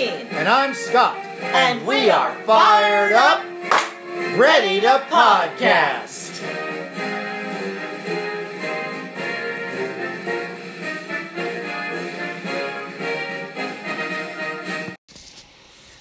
Dean. 0.00 0.26
And 0.30 0.48
I'm 0.48 0.72
Scott. 0.72 1.18
And 1.42 1.86
we 1.86 2.08
are 2.08 2.34
fired 2.44 3.12
up, 3.12 3.44
ready 4.38 4.80
to 4.80 5.04
podcast. 5.10 6.38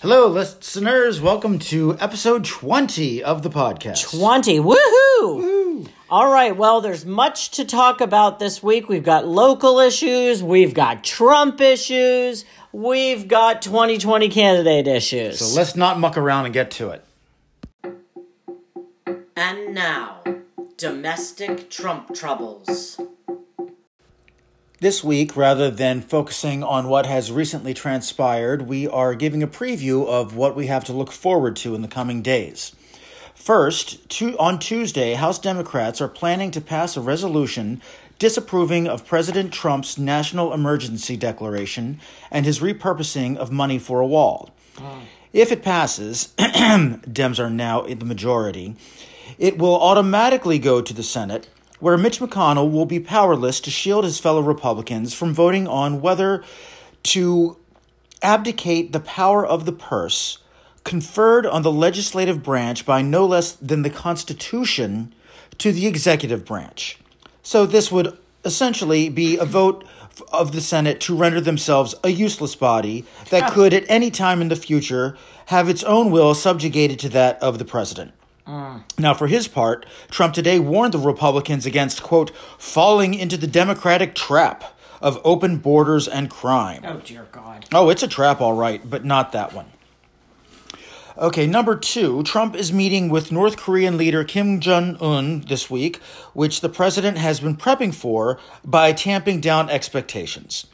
Hello, 0.01 0.27
listeners. 0.27 1.19
Welcome 1.19 1.59
to 1.59 1.97
episode 1.99 2.45
20 2.45 3.21
of 3.21 3.43
the 3.43 3.49
podcast. 3.49 4.17
20. 4.17 4.59
Woohoo! 4.61 5.89
All 6.11 6.31
right, 6.31 6.57
well, 6.57 6.81
there's 6.81 7.05
much 7.05 7.51
to 7.51 7.65
talk 7.65 8.01
about 8.01 8.39
this 8.39 8.63
week. 8.63 8.89
We've 8.89 9.03
got 9.03 9.27
local 9.27 9.79
issues, 9.79 10.41
we've 10.41 10.73
got 10.73 11.03
Trump 11.03 11.61
issues, 11.61 12.45
we've 12.71 13.27
got 13.27 13.61
2020 13.61 14.27
candidate 14.29 14.87
issues. 14.87 15.37
So 15.37 15.55
let's 15.55 15.75
not 15.75 15.99
muck 15.99 16.17
around 16.17 16.45
and 16.45 16.53
get 16.53 16.71
to 16.71 16.89
it. 16.89 17.05
and 19.35 19.75
now, 19.75 20.23
domestic 20.77 21.69
Trump 21.69 22.15
troubles. 22.15 22.99
This 24.79 25.03
week, 25.03 25.37
rather 25.37 25.69
than 25.69 26.01
focusing 26.01 26.63
on 26.63 26.87
what 26.87 27.05
has 27.05 27.31
recently 27.31 27.75
transpired, 27.75 28.63
we 28.63 28.87
are 28.87 29.13
giving 29.13 29.43
a 29.43 29.47
preview 29.47 30.07
of 30.07 30.35
what 30.35 30.55
we 30.55 30.65
have 30.65 30.85
to 30.85 30.93
look 30.93 31.11
forward 31.11 31.55
to 31.57 31.75
in 31.75 31.83
the 31.83 31.87
coming 31.87 32.23
days. 32.23 32.73
First, 33.39 34.07
tu- 34.09 34.37
on 34.37 34.59
Tuesday, 34.59 35.13
House 35.13 35.39
Democrats 35.39 36.01
are 36.01 36.09
planning 36.09 36.51
to 36.51 36.61
pass 36.61 36.95
a 36.95 37.01
resolution 37.01 37.81
disapproving 38.19 38.85
of 38.85 39.07
President 39.07 39.53
Trump's 39.53 39.97
national 39.97 40.53
emergency 40.53 41.15
declaration 41.15 42.01
and 42.29 42.45
his 42.45 42.59
repurposing 42.59 43.37
of 43.37 43.49
money 43.49 43.79
for 43.79 44.01
a 44.01 44.05
wall. 44.05 44.49
Hmm. 44.77 44.99
If 45.31 45.53
it 45.53 45.63
passes, 45.63 46.33
Dems 46.37 47.39
are 47.39 47.49
now 47.49 47.85
in 47.85 47.99
the 47.99 48.05
majority, 48.05 48.75
it 49.37 49.57
will 49.57 49.81
automatically 49.81 50.59
go 50.59 50.81
to 50.81 50.93
the 50.93 51.01
Senate, 51.01 51.47
where 51.79 51.97
Mitch 51.97 52.19
McConnell 52.19 52.69
will 52.69 52.85
be 52.85 52.99
powerless 52.99 53.61
to 53.61 53.71
shield 53.71 54.03
his 54.03 54.19
fellow 54.19 54.41
Republicans 54.41 55.13
from 55.13 55.33
voting 55.33 55.65
on 55.65 56.01
whether 56.01 56.43
to 57.03 57.57
abdicate 58.21 58.91
the 58.91 58.99
power 58.99 59.45
of 59.45 59.65
the 59.65 59.71
purse 59.71 60.39
conferred 60.89 61.45
on 61.45 61.61
the 61.61 61.71
legislative 61.71 62.41
branch 62.41 62.83
by 62.83 62.99
no 62.99 63.23
less 63.23 63.51
than 63.51 63.83
the 63.83 63.91
Constitution 63.91 65.13
to 65.59 65.71
the 65.71 65.85
executive 65.85 66.43
branch. 66.43 66.97
So 67.43 67.67
this 67.67 67.91
would 67.91 68.17
essentially 68.43 69.07
be 69.07 69.37
a 69.37 69.45
vote 69.45 69.85
of 70.33 70.51
the 70.51 70.61
Senate 70.61 70.99
to 71.01 71.15
render 71.15 71.39
themselves 71.39 71.93
a 72.03 72.09
useless 72.09 72.55
body 72.55 73.05
that 73.29 73.51
could 73.51 73.71
at 73.71 73.85
any 73.87 74.09
time 74.09 74.41
in 74.41 74.47
the 74.47 74.55
future 74.55 75.15
have 75.45 75.69
its 75.69 75.83
own 75.83 76.09
will 76.09 76.33
subjugated 76.33 76.97
to 76.99 77.09
that 77.09 77.41
of 77.41 77.59
the 77.59 77.65
president. 77.65 78.11
Mm. 78.47 78.81
Now, 78.97 79.13
for 79.13 79.27
his 79.27 79.47
part, 79.47 79.85
Trump 80.09 80.33
today 80.33 80.57
warned 80.57 80.95
the 80.95 80.97
Republicans 80.97 81.67
against, 81.67 82.01
quote, 82.01 82.31
falling 82.57 83.13
into 83.13 83.37
the 83.37 83.45
Democratic 83.45 84.15
trap 84.15 84.63
of 85.03 85.21
open 85.23 85.57
borders 85.57 86.07
and 86.07 86.31
crime. 86.31 86.81
Oh, 86.83 86.99
dear 87.05 87.27
God. 87.31 87.67
Oh, 87.71 87.91
it's 87.91 88.01
a 88.01 88.07
trap, 88.07 88.41
all 88.41 88.53
right, 88.53 88.81
but 88.89 89.05
not 89.05 89.33
that 89.33 89.53
one. 89.53 89.67
Okay, 91.19 91.47
number 91.47 91.75
two, 91.75 92.23
Trump 92.23 92.55
is 92.55 92.71
meeting 92.71 93.09
with 93.09 93.29
North 93.29 93.57
Korean 93.57 93.97
leader 93.97 94.23
Kim 94.23 94.61
Jong 94.61 94.95
un 95.01 95.41
this 95.41 95.69
week, 95.69 95.97
which 96.31 96.61
the 96.61 96.69
president 96.69 97.17
has 97.17 97.41
been 97.41 97.57
prepping 97.57 97.93
for 97.93 98.39
by 98.63 98.93
tamping 98.93 99.41
down 99.41 99.69
expectations. 99.69 100.67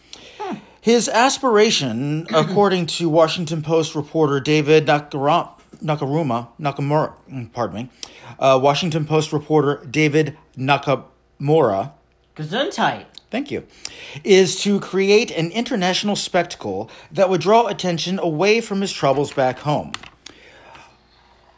His 0.79 1.09
aspiration, 1.09 2.27
according 2.33 2.85
to 2.87 3.09
Washington 3.09 3.63
Post 3.63 3.95
reporter 3.95 4.39
David 4.39 4.85
Nakaruma, 4.85 5.49
Nakamura, 5.83 7.13
mm, 7.27 7.51
pardon 7.51 7.75
me, 7.75 7.89
uh, 8.37 8.59
Washington 8.61 9.05
Post 9.05 9.33
reporter 9.33 9.83
David 9.89 10.37
Nakamura, 10.55 11.93
Gesundheit. 12.35 13.05
Thank 13.31 13.49
you. 13.49 13.65
Is 14.23 14.61
to 14.61 14.79
create 14.79 15.31
an 15.31 15.49
international 15.49 16.15
spectacle 16.15 16.91
that 17.11 17.31
would 17.31 17.41
draw 17.41 17.65
attention 17.65 18.19
away 18.19 18.61
from 18.61 18.81
his 18.81 18.93
troubles 18.93 19.33
back 19.33 19.59
home. 19.59 19.93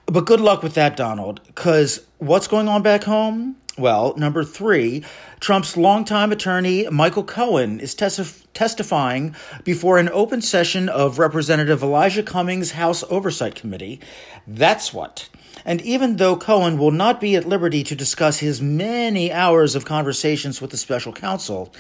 But 0.10 0.26
good 0.26 0.40
luck 0.40 0.64
with 0.64 0.74
that, 0.76 0.96
Donald, 0.96 1.42
because 1.48 2.06
what's 2.18 2.48
going 2.48 2.70
on 2.70 2.82
back 2.82 3.04
home? 3.04 3.58
Well, 3.78 4.16
number 4.18 4.44
three, 4.44 5.04
Trump's 5.40 5.78
longtime 5.78 6.32
attorney, 6.32 6.88
Michael 6.90 7.26
Cohen, 7.26 7.80
is 7.80 7.94
testif- 7.94 8.46
testifying 8.54 9.36
before 9.66 10.00
an 10.00 10.10
open 10.10 10.42
session 10.42 10.88
of 10.90 11.20
Representative 11.20 11.84
Elijah 11.84 12.24
Cummings' 12.24 12.72
House 12.72 13.04
Oversight 13.10 13.54
Committee. 13.54 14.00
That's 14.48 14.94
what. 14.94 15.30
And 15.66 15.82
even 15.82 16.16
though 16.16 16.38
Cohen 16.38 16.78
will 16.78 16.92
not 16.92 17.20
be 17.20 17.36
at 17.36 17.46
liberty 17.46 17.84
to 17.84 17.96
discuss 17.96 18.40
his 18.40 18.62
many 18.62 19.32
hours 19.32 19.76
of 19.76 19.86
conversations 19.86 20.62
with 20.62 20.72
the 20.72 20.78
special 20.78 21.12
counsel, 21.12 21.74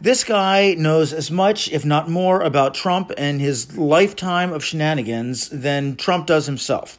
this 0.00 0.22
guy 0.22 0.74
knows 0.74 1.12
as 1.12 1.30
much, 1.30 1.72
if 1.72 1.84
not 1.84 2.08
more, 2.08 2.42
about 2.42 2.74
Trump 2.74 3.10
and 3.16 3.40
his 3.40 3.76
lifetime 3.78 4.52
of 4.52 4.62
shenanigans 4.62 5.48
than 5.48 5.96
Trump 5.96 6.26
does 6.26 6.46
himself. 6.46 6.98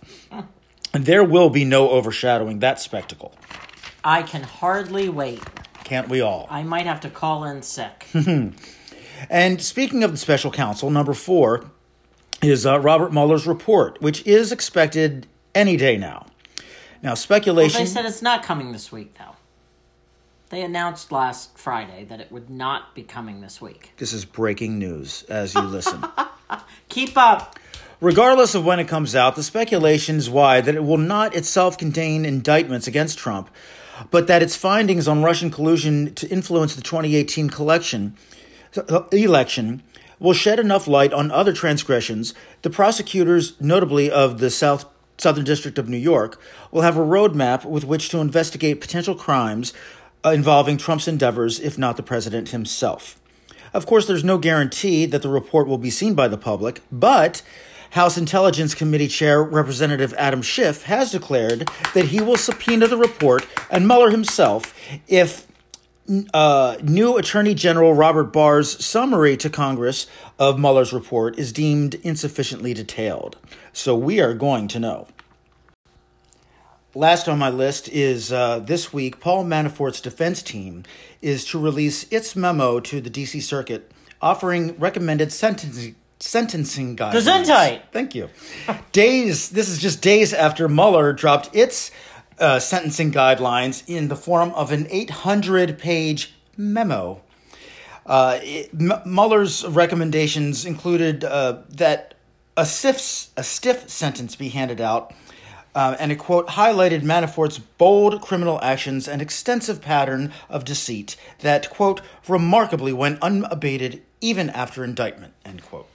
And 0.94 1.06
there 1.06 1.24
will 1.24 1.50
be 1.50 1.66
no 1.66 1.90
overshadowing 1.90 2.60
that 2.60 2.80
spectacle. 2.80 3.34
I 4.04 4.22
can 4.22 4.44
hardly 4.44 5.10
wait. 5.10 5.42
Can't 5.84 6.08
we 6.08 6.22
all? 6.22 6.48
I 6.50 6.64
might 6.64 6.86
have 6.86 7.02
to 7.02 7.10
call 7.10 7.44
in 7.46 7.62
sick. 7.62 8.08
And 9.30 9.62
speaking 9.62 10.04
of 10.04 10.12
the 10.12 10.18
special 10.18 10.52
counsel, 10.52 10.90
number 10.90 11.14
four 11.14 11.72
is 12.42 12.66
uh, 12.66 12.80
Robert 12.80 13.14
Mueller's 13.14 13.48
report, 13.48 14.02
which 14.02 14.26
is 14.28 14.52
expected 14.52 15.28
any 15.56 15.78
day 15.78 15.98
now. 15.98 16.26
Now, 17.02 17.14
speculation. 17.14 17.80
They 17.80 17.86
said 17.86 18.06
it's 18.06 18.22
not 18.22 18.44
coming 18.44 18.72
this 18.72 18.92
week, 18.92 19.18
though. 19.18 19.36
They 20.50 20.62
announced 20.62 21.12
last 21.12 21.58
Friday 21.58 22.06
that 22.06 22.20
it 22.20 22.32
would 22.32 22.50
not 22.50 22.94
be 22.94 23.04
coming 23.04 23.42
this 23.42 23.62
week. 23.62 23.94
this 23.98 24.14
is 24.14 24.24
breaking 24.26 24.78
news 24.78 25.24
as 25.30 25.56
you 25.56 25.62
listen. 25.62 26.04
Keep 26.90 27.18
up. 27.18 27.58
Regardless 28.04 28.54
of 28.54 28.66
when 28.66 28.82
it 28.82 28.88
comes 28.90 29.16
out, 29.16 29.38
the 29.38 29.44
speculation 29.44 30.18
is 30.18 30.30
wide 30.30 30.66
that 30.66 30.76
it 30.76 30.84
will 30.84 30.98
not 30.98 31.34
itself 31.34 31.78
contain 31.78 32.26
indictments 32.26 32.86
against 32.86 33.18
Trump, 33.18 33.50
but 34.12 34.28
that 34.28 34.44
its 34.44 34.58
findings 34.58 35.08
on 35.08 35.24
Russian 35.24 35.50
collusion 35.50 36.14
to 36.16 36.28
influence 36.28 36.76
the 36.76 36.82
2018 36.82 37.50
collection, 37.50 38.18
uh, 38.76 39.04
election 39.14 39.84
will 40.20 40.34
shed 40.34 40.60
enough 40.60 40.86
light 40.86 41.14
on 41.14 41.32
other 41.32 41.54
transgressions. 41.54 42.34
The 42.62 42.70
prosecutors, 42.70 43.54
notably 43.62 44.12
of 44.12 44.40
the 44.40 44.50
South 44.50 44.86
Southern 45.18 45.46
District 45.46 45.78
of 45.78 45.88
New 45.88 45.96
York, 45.96 46.42
will 46.72 46.82
have 46.82 46.98
a 46.98 47.06
roadmap 47.06 47.64
with 47.64 47.86
which 47.86 48.10
to 48.10 48.18
investigate 48.18 48.82
potential 48.82 49.16
crimes 49.16 49.72
uh, 50.26 50.32
involving 50.32 50.76
Trump's 50.76 51.08
endeavors, 51.08 51.58
if 51.58 51.78
not 51.78 51.96
the 51.96 52.04
president 52.04 52.50
himself. 52.50 53.18
Of 53.74 53.86
course, 53.86 54.06
there's 54.08 54.26
no 54.26 54.38
guarantee 54.38 55.06
that 55.06 55.22
the 55.22 55.30
report 55.30 55.70
will 55.70 55.78
be 55.78 55.90
seen 55.90 56.16
by 56.16 56.28
the 56.28 56.38
public, 56.38 56.82
but 56.92 57.42
House 57.94 58.18
Intelligence 58.18 58.74
Committee 58.74 59.08
Chair 59.08 59.44
Representative 59.44 60.16
Adam 60.18 60.42
Schiff 60.42 60.82
has 60.84 61.12
declared 61.12 61.70
that 61.94 62.06
he 62.06 62.20
will 62.20 62.38
subpoena 62.38 62.88
the 62.88 62.98
report 62.98 63.46
and 63.70 63.88
Mueller 63.88 64.10
himself 64.10 64.74
if 65.08 65.48
uh, 66.34 66.78
new 66.82 67.18
Attorney 67.18 67.54
General 67.54 67.94
Robert 67.94 68.34
Barr's 68.34 68.84
summary 68.84 69.38
to 69.38 69.48
Congress 69.48 70.08
of 70.40 70.58
Mueller's 70.58 70.92
report 70.92 71.38
is 71.38 71.52
deemed 71.52 71.94
insufficiently 72.02 72.74
detailed. 72.74 73.38
So 73.74 73.94
we 73.94 74.20
are 74.20 74.34
going 74.34 74.68
to 74.70 74.80
know. 74.80 75.08
Last 76.96 77.30
on 77.30 77.38
my 77.38 77.52
list 77.52 77.90
is 77.90 78.34
uh, 78.34 78.58
this 78.58 78.92
week, 78.92 79.20
Paul 79.20 79.46
Manafort's 79.46 80.02
defense 80.02 80.42
team 80.42 80.84
is 81.22 81.46
to 81.46 81.60
release 81.60 82.12
its 82.12 82.36
memo 82.36 82.80
to 82.80 83.00
the 83.00 83.12
DC 83.12 83.44
Circuit 83.44 83.92
offering 84.20 84.76
recommended 84.80 85.32
sentencing. 85.32 85.96
Sentencing 86.20 86.96
guidelines. 86.96 87.14
Gesundheit. 87.14 87.82
Thank 87.92 88.16
you. 88.16 88.30
Days. 88.92 89.50
This 89.50 89.70
is 89.70 89.80
just 89.80 90.02
days 90.02 90.34
after 90.34 90.70
Mueller 90.70 91.12
dropped 91.14 91.54
its 91.54 91.92
uh, 92.40 92.60
sentencing 92.60 93.12
guidelines 93.12 93.84
in 93.88 94.08
the 94.08 94.16
form 94.16 94.52
of 94.52 94.72
an 94.72 94.86
800-page 94.86 96.34
memo. 96.58 97.22
Uh, 98.06 98.40
it, 98.42 98.70
M- 98.74 99.02
Mueller's 99.06 99.66
recommendations 99.68 100.66
included 100.66 101.24
uh, 101.24 101.60
that 101.70 102.14
a 102.58 102.66
stiff, 102.66 103.28
a 103.38 103.44
stiff 103.44 103.90
sentence 103.90 104.36
be 104.36 104.50
handed 104.50 104.80
out, 104.82 105.14
uh, 105.76 105.96
and 106.00 106.12
it 106.12 106.18
quote 106.18 106.48
highlighted 106.50 107.02
Manafort's 107.02 107.58
bold 107.60 108.22
criminal 108.22 108.60
actions 108.62 109.08
and 109.08 109.22
extensive 109.22 109.82
pattern 109.82 110.32
of 110.50 110.66
deceit 110.66 111.16
that 111.40 111.70
quote 111.70 112.02
remarkably 112.28 112.94
went 112.94 113.22
unabated 113.22 114.02
even 114.22 114.50
after 114.52 114.84
indictment 114.84 115.34
end 115.44 115.64
quote. 115.64 115.88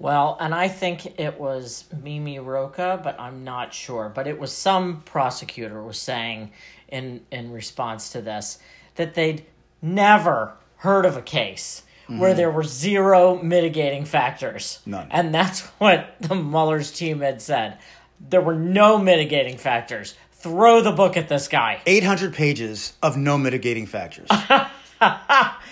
Well, 0.00 0.38
and 0.40 0.54
I 0.54 0.68
think 0.68 1.20
it 1.20 1.38
was 1.38 1.84
Mimi 2.02 2.38
Rocah, 2.38 3.02
but 3.02 3.20
I'm 3.20 3.44
not 3.44 3.74
sure. 3.74 4.10
But 4.12 4.26
it 4.26 4.40
was 4.40 4.50
some 4.50 5.02
prosecutor 5.02 5.82
was 5.82 5.98
saying 5.98 6.52
in 6.88 7.20
in 7.30 7.52
response 7.52 8.08
to 8.12 8.22
this 8.22 8.58
that 8.96 9.12
they'd 9.12 9.44
never 9.82 10.54
heard 10.76 11.04
of 11.04 11.18
a 11.18 11.22
case 11.22 11.82
where 12.06 12.30
mm-hmm. 12.30 12.36
there 12.38 12.50
were 12.50 12.64
zero 12.64 13.40
mitigating 13.42 14.06
factors. 14.06 14.80
None. 14.86 15.06
And 15.10 15.34
that's 15.34 15.60
what 15.78 16.16
the 16.20 16.34
Mueller's 16.34 16.90
team 16.90 17.20
had 17.20 17.42
said. 17.42 17.78
There 18.26 18.40
were 18.40 18.54
no 18.54 18.98
mitigating 18.98 19.58
factors. 19.58 20.14
Throw 20.32 20.80
the 20.80 20.92
book 20.92 21.18
at 21.18 21.28
this 21.28 21.46
guy. 21.46 21.82
800 21.86 22.32
pages 22.32 22.94
of 23.02 23.18
no 23.18 23.36
mitigating 23.36 23.86
factors. 23.86 24.28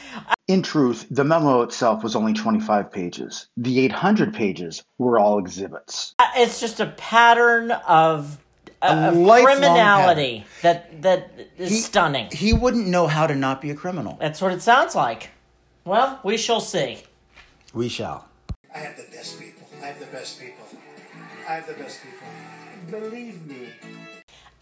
In 0.48 0.62
truth, 0.62 1.06
the 1.10 1.24
memo 1.24 1.60
itself 1.60 2.02
was 2.02 2.16
only 2.16 2.32
25 2.32 2.90
pages. 2.90 3.48
The 3.58 3.80
800 3.80 4.32
pages 4.32 4.82
were 4.96 5.18
all 5.18 5.38
exhibits. 5.38 6.14
Uh, 6.18 6.26
it's 6.36 6.58
just 6.58 6.80
a 6.80 6.86
pattern 6.86 7.70
of, 7.70 8.38
of 8.80 8.90
uh, 8.90 9.12
lifelong 9.12 9.44
criminality 9.44 10.46
that 10.62 11.02
that 11.02 11.30
is 11.58 11.84
stunning. 11.84 12.28
He 12.32 12.54
wouldn't 12.54 12.86
know 12.86 13.06
how 13.06 13.26
to 13.26 13.34
not 13.34 13.60
be 13.60 13.68
a 13.68 13.74
criminal. 13.74 14.16
That's 14.18 14.40
what 14.40 14.52
it 14.52 14.62
sounds 14.62 14.94
like. 14.94 15.28
Well, 15.84 16.18
we 16.24 16.38
shall 16.38 16.60
see. 16.62 17.02
We 17.74 17.90
shall. 17.90 18.26
I 18.74 18.78
have 18.78 18.96
the 18.96 19.06
best 19.14 19.38
people. 19.38 19.68
I 19.82 19.86
have 19.86 20.00
the 20.00 20.06
best 20.06 20.40
people. 20.40 20.64
I 21.46 21.52
have 21.52 21.66
the 21.66 21.74
best 21.74 22.00
people. 22.02 23.00
Believe 23.00 23.46
me. 23.46 23.68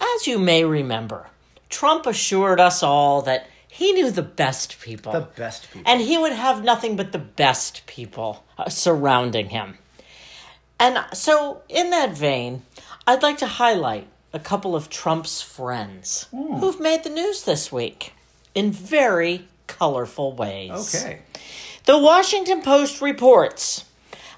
As 0.01 0.27
you 0.27 0.41
may 0.41 0.65
remember, 0.65 1.29
Trump 1.69 2.07
assured 2.07 2.59
us 2.59 2.83
all 2.83 3.23
that 3.23 3.47
he 3.77 3.93
knew 3.93 4.11
the 4.11 4.23
best 4.23 4.81
people. 4.81 5.13
The 5.13 5.21
best 5.21 5.71
people. 5.71 5.91
And 5.91 6.01
he 6.01 6.17
would 6.17 6.33
have 6.33 6.65
nothing 6.65 6.97
but 6.97 7.13
the 7.13 7.19
best 7.19 7.87
people 7.87 8.43
uh, 8.57 8.71
surrounding 8.71 9.51
him. 9.51 9.77
And 10.81 11.05
so, 11.13 11.61
in 11.69 11.91
that 11.91 12.17
vein, 12.17 12.63
I'd 13.07 13.23
like 13.23 13.37
to 13.39 13.47
highlight 13.47 14.09
a 14.33 14.39
couple 14.39 14.75
of 14.75 14.89
Trump's 14.89 15.43
friends 15.43 16.27
who've 16.31 16.81
made 16.81 17.05
the 17.05 17.11
news 17.11 17.43
this 17.43 17.71
week 17.71 18.15
in 18.55 18.73
very 18.73 19.47
colorful 19.67 20.33
ways. 20.33 20.95
Okay. 20.95 21.21
The 21.85 21.99
Washington 21.99 22.63
Post 22.63 23.03
reports 23.03 23.85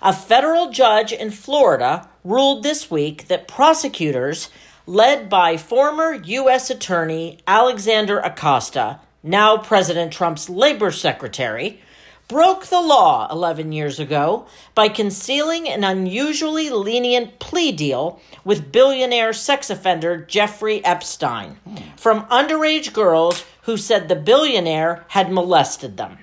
a 0.02 0.12
federal 0.12 0.70
judge 0.72 1.12
in 1.12 1.30
Florida 1.30 2.08
ruled 2.24 2.64
this 2.64 2.90
week 2.90 3.28
that 3.28 3.46
prosecutors, 3.46 4.50
led 4.84 5.28
by 5.28 5.56
former 5.56 6.12
U.S. 6.12 6.70
Attorney 6.70 7.38
Alexander 7.46 8.18
Acosta, 8.18 8.98
now 9.22 9.56
President 9.56 10.12
Trump's 10.12 10.48
labor 10.48 10.90
secretary, 10.90 11.80
broke 12.28 12.66
the 12.66 12.80
law 12.80 13.26
11 13.30 13.72
years 13.72 13.98
ago 13.98 14.46
by 14.74 14.88
concealing 14.88 15.66
an 15.68 15.82
unusually 15.82 16.68
lenient 16.68 17.38
plea 17.38 17.72
deal 17.72 18.20
with 18.44 18.70
billionaire 18.70 19.32
sex 19.32 19.70
offender 19.70 20.18
Jeffrey 20.18 20.84
Epstein 20.84 21.56
from 21.96 22.26
underage 22.26 22.92
girls 22.92 23.44
who 23.62 23.78
said 23.78 24.08
the 24.08 24.16
billionaire 24.16 25.06
had 25.08 25.32
molested 25.32 25.96
them. 25.96 26.18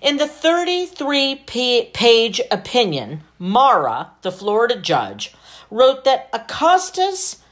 In 0.00 0.16
the 0.16 0.26
33 0.26 1.36
page 1.36 2.40
opinion, 2.50 3.22
Marra, 3.38 4.10
the 4.22 4.32
Florida 4.32 4.80
judge, 4.80 5.34
wrote 5.70 6.04
that 6.04 6.30
Acosta's 6.32 7.42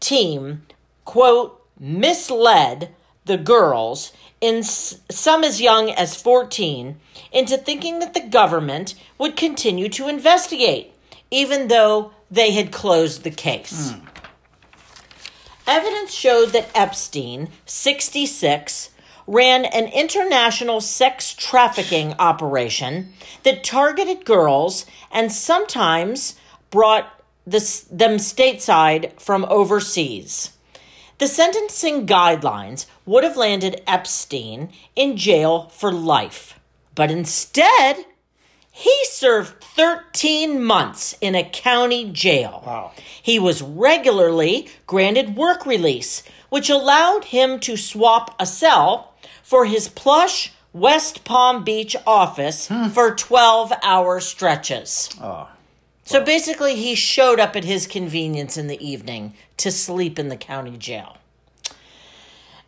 team, 0.00 0.66
quote, 1.04 1.64
misled 1.78 2.94
the 3.26 3.36
girls, 3.36 4.12
in 4.40 4.56
s- 4.56 4.98
some 5.10 5.44
as 5.44 5.60
young 5.60 5.90
as 5.90 6.20
14, 6.20 6.98
into 7.32 7.56
thinking 7.56 7.98
that 7.98 8.14
the 8.14 8.20
government 8.20 8.94
would 9.18 9.36
continue 9.36 9.88
to 9.90 10.08
investigate, 10.08 10.92
even 11.30 11.68
though 11.68 12.12
they 12.30 12.52
had 12.52 12.72
closed 12.72 13.22
the 13.22 13.30
case. 13.30 13.90
Hmm. 13.92 14.00
Evidence 15.66 16.12
showed 16.12 16.50
that 16.50 16.70
Epstein, 16.74 17.48
66, 17.66 18.90
ran 19.26 19.64
an 19.64 19.86
international 19.86 20.80
sex 20.80 21.34
trafficking 21.34 22.14
operation 22.18 23.12
that 23.42 23.64
targeted 23.64 24.24
girls 24.24 24.86
and 25.10 25.32
sometimes 25.32 26.36
brought 26.70 27.12
this, 27.44 27.80
them 27.90 28.12
stateside 28.18 29.20
from 29.20 29.44
overseas. 29.46 30.52
The 31.18 31.26
sentencing 31.26 32.06
guidelines 32.06 32.86
would 33.06 33.24
have 33.24 33.36
landed 33.36 33.80
Epstein 33.86 34.70
in 34.94 35.16
jail 35.16 35.68
for 35.68 35.92
life, 35.92 36.58
but 36.94 37.10
instead, 37.10 38.04
he 38.70 38.94
served 39.04 39.64
13 39.64 40.62
months 40.62 41.16
in 41.22 41.34
a 41.34 41.48
county 41.48 42.10
jail. 42.10 42.62
Wow. 42.66 42.92
He 43.22 43.38
was 43.38 43.62
regularly 43.62 44.68
granted 44.86 45.34
work 45.34 45.64
release, 45.64 46.22
which 46.50 46.68
allowed 46.68 47.24
him 47.24 47.58
to 47.60 47.78
swap 47.78 48.34
a 48.38 48.44
cell 48.44 49.14
for 49.42 49.64
his 49.64 49.88
plush 49.88 50.52
West 50.74 51.24
Palm 51.24 51.64
Beach 51.64 51.96
office 52.06 52.68
hmm. 52.68 52.88
for 52.88 53.14
12 53.14 53.72
hour 53.82 54.20
stretches. 54.20 55.08
Oh. 55.22 55.48
So 56.04 56.22
basically, 56.22 56.76
he 56.76 56.94
showed 56.94 57.40
up 57.40 57.56
at 57.56 57.64
his 57.64 57.86
convenience 57.86 58.58
in 58.58 58.66
the 58.66 58.86
evening 58.86 59.32
to 59.56 59.72
sleep 59.72 60.18
in 60.18 60.28
the 60.28 60.36
county 60.36 60.76
jail. 60.76 61.16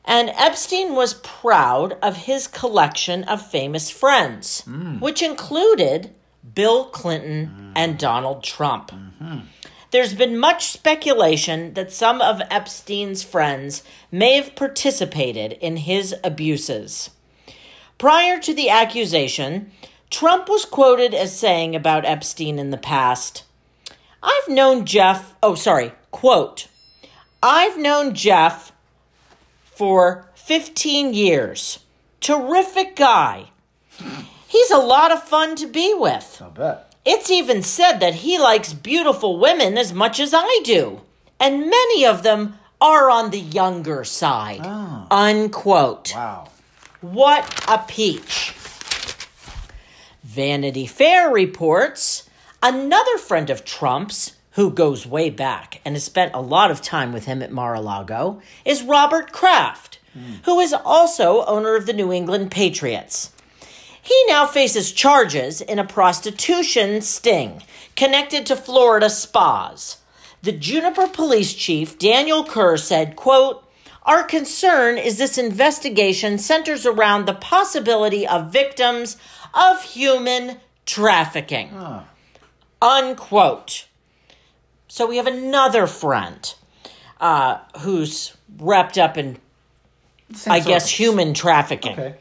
And 0.09 0.31
Epstein 0.31 0.95
was 0.95 1.21
proud 1.23 1.99
of 2.01 2.17
his 2.17 2.49
collection 2.49 3.25
of 3.25 3.47
famous 3.47 3.91
friends, 3.91 4.63
mm. 4.67 4.99
which 5.03 5.21
included 5.21 6.15
Bill 6.55 6.87
Clinton 6.87 7.73
and 7.77 7.99
Donald 7.99 8.43
Trump. 8.43 8.91
Mm-hmm. 8.91 9.41
There's 9.91 10.15
been 10.15 10.39
much 10.39 10.67
speculation 10.67 11.75
that 11.75 11.93
some 11.93 12.23
of 12.23 12.41
Epstein's 12.51 13.23
friends 13.23 13.83
may 14.11 14.37
have 14.37 14.57
participated 14.57 15.53
in 15.53 15.77
his 15.77 16.15
abuses. 16.25 17.11
Prior 17.99 18.41
to 18.41 18.55
the 18.55 18.71
accusation, 18.71 19.73
Trump 20.09 20.49
was 20.49 20.65
quoted 20.65 21.13
as 21.13 21.39
saying 21.39 21.77
about 21.77 22.07
Epstein 22.07 22.59
in 22.59 22.71
the 22.71 22.79
past 22.79 23.45
I've 24.23 24.49
known 24.49 24.87
Jeff, 24.87 25.37
oh, 25.43 25.55
sorry, 25.55 25.93
quote, 26.11 26.67
I've 27.43 27.79
known 27.79 28.15
Jeff 28.15 28.73
for 29.79 30.27
15 30.35 31.15
years. 31.15 31.79
Terrific 32.21 32.97
guy. 32.97 33.51
He's 34.49 34.73
a 34.73 34.77
lot 34.77 35.13
of 35.13 35.23
fun 35.23 35.55
to 35.55 35.69
be 35.69 35.95
with. 35.95 36.43
I 36.45 36.49
bet. 36.49 36.97
It's 37.05 37.31
even 37.31 37.63
said 37.63 38.01
that 38.01 38.27
he 38.27 38.41
likes 38.41 38.73
beautiful 38.73 39.39
women 39.39 39.79
as 39.79 39.93
much 39.93 40.19
as 40.19 40.35
I 40.35 40.61
do, 40.65 41.03
and 41.39 41.71
many 41.71 42.05
of 42.05 42.25
them 42.25 42.59
are 42.81 43.09
on 43.09 43.31
the 43.31 43.39
younger 43.39 44.03
side. 44.03 44.63
Ah. 44.65 45.07
Unquote. 45.13 46.13
Wow. 46.13 46.49
What 47.01 47.65
a 47.69 47.79
peach. 47.79 48.55
Vanity 50.25 50.89
Fair 50.89 51.31
reports 51.31 52.29
another 52.61 53.17
friend 53.17 53.49
of 53.49 53.65
Trump's, 53.65 54.33
who 54.59 54.71
goes 54.73 55.07
way 55.07 55.31
back 55.31 55.81
and 55.85 55.95
has 55.95 56.03
spent 56.03 56.35
a 56.35 56.41
lot 56.41 56.69
of 56.69 56.83
time 56.83 57.13
with 57.13 57.27
him 57.27 57.43
at 57.43 57.53
Mar 57.53 57.75
a 57.75 57.81
Lago, 57.81 58.43
is 58.65 58.83
Robert 58.83 59.31
Kraft, 59.31 60.01
who 60.47 60.59
is 60.59 60.73
also 60.73 61.45
owner 61.45 61.77
of 61.77 61.87
the 61.87 61.93
New 61.93 62.13
England 62.13 62.51
Patriots. 62.51 63.31
He 64.03 64.21
now 64.27 64.49
faces 64.49 64.91
charges 64.91 65.61
in 65.61 65.79
a 65.79 65.87
prostitution 65.87 67.03
sting 67.03 67.63
connected 67.95 68.47
to 68.47 68.57
Florida 68.57 69.09
spas. 69.09 69.99
The 70.43 70.51
Jupiter 70.51 71.07
police 71.07 71.55
chief, 71.55 71.97
Daniel 71.97 72.43
Kerr, 72.43 72.77
said, 72.79 73.15
quote, 73.15 73.63
Our 74.03 74.25
concern 74.25 74.99
is 74.99 75.19
this 75.19 75.39
investigation 75.39 76.37
centers 76.37 76.85
around 76.85 77.27
the 77.27 77.35
possibility 77.35 78.27
of 78.27 78.53
victims 78.53 79.19
of 79.55 79.85
human 79.85 80.57
trafficking. 80.85 81.71
Ah. 81.75 82.09
Unquote. 82.83 83.88
So 84.89 85.07
we 85.07 85.19
have 85.19 85.27
another 85.27 85.87
friend 85.87 86.55
uh, 87.21 87.59
who's 87.81 88.37
wrapped 88.59 88.99
up 88.99 89.19
in, 89.19 89.39
I 90.47 90.61
guess, 90.61 90.89
human 90.89 91.35
trafficking. 91.35 91.93
Okay. 91.93 92.15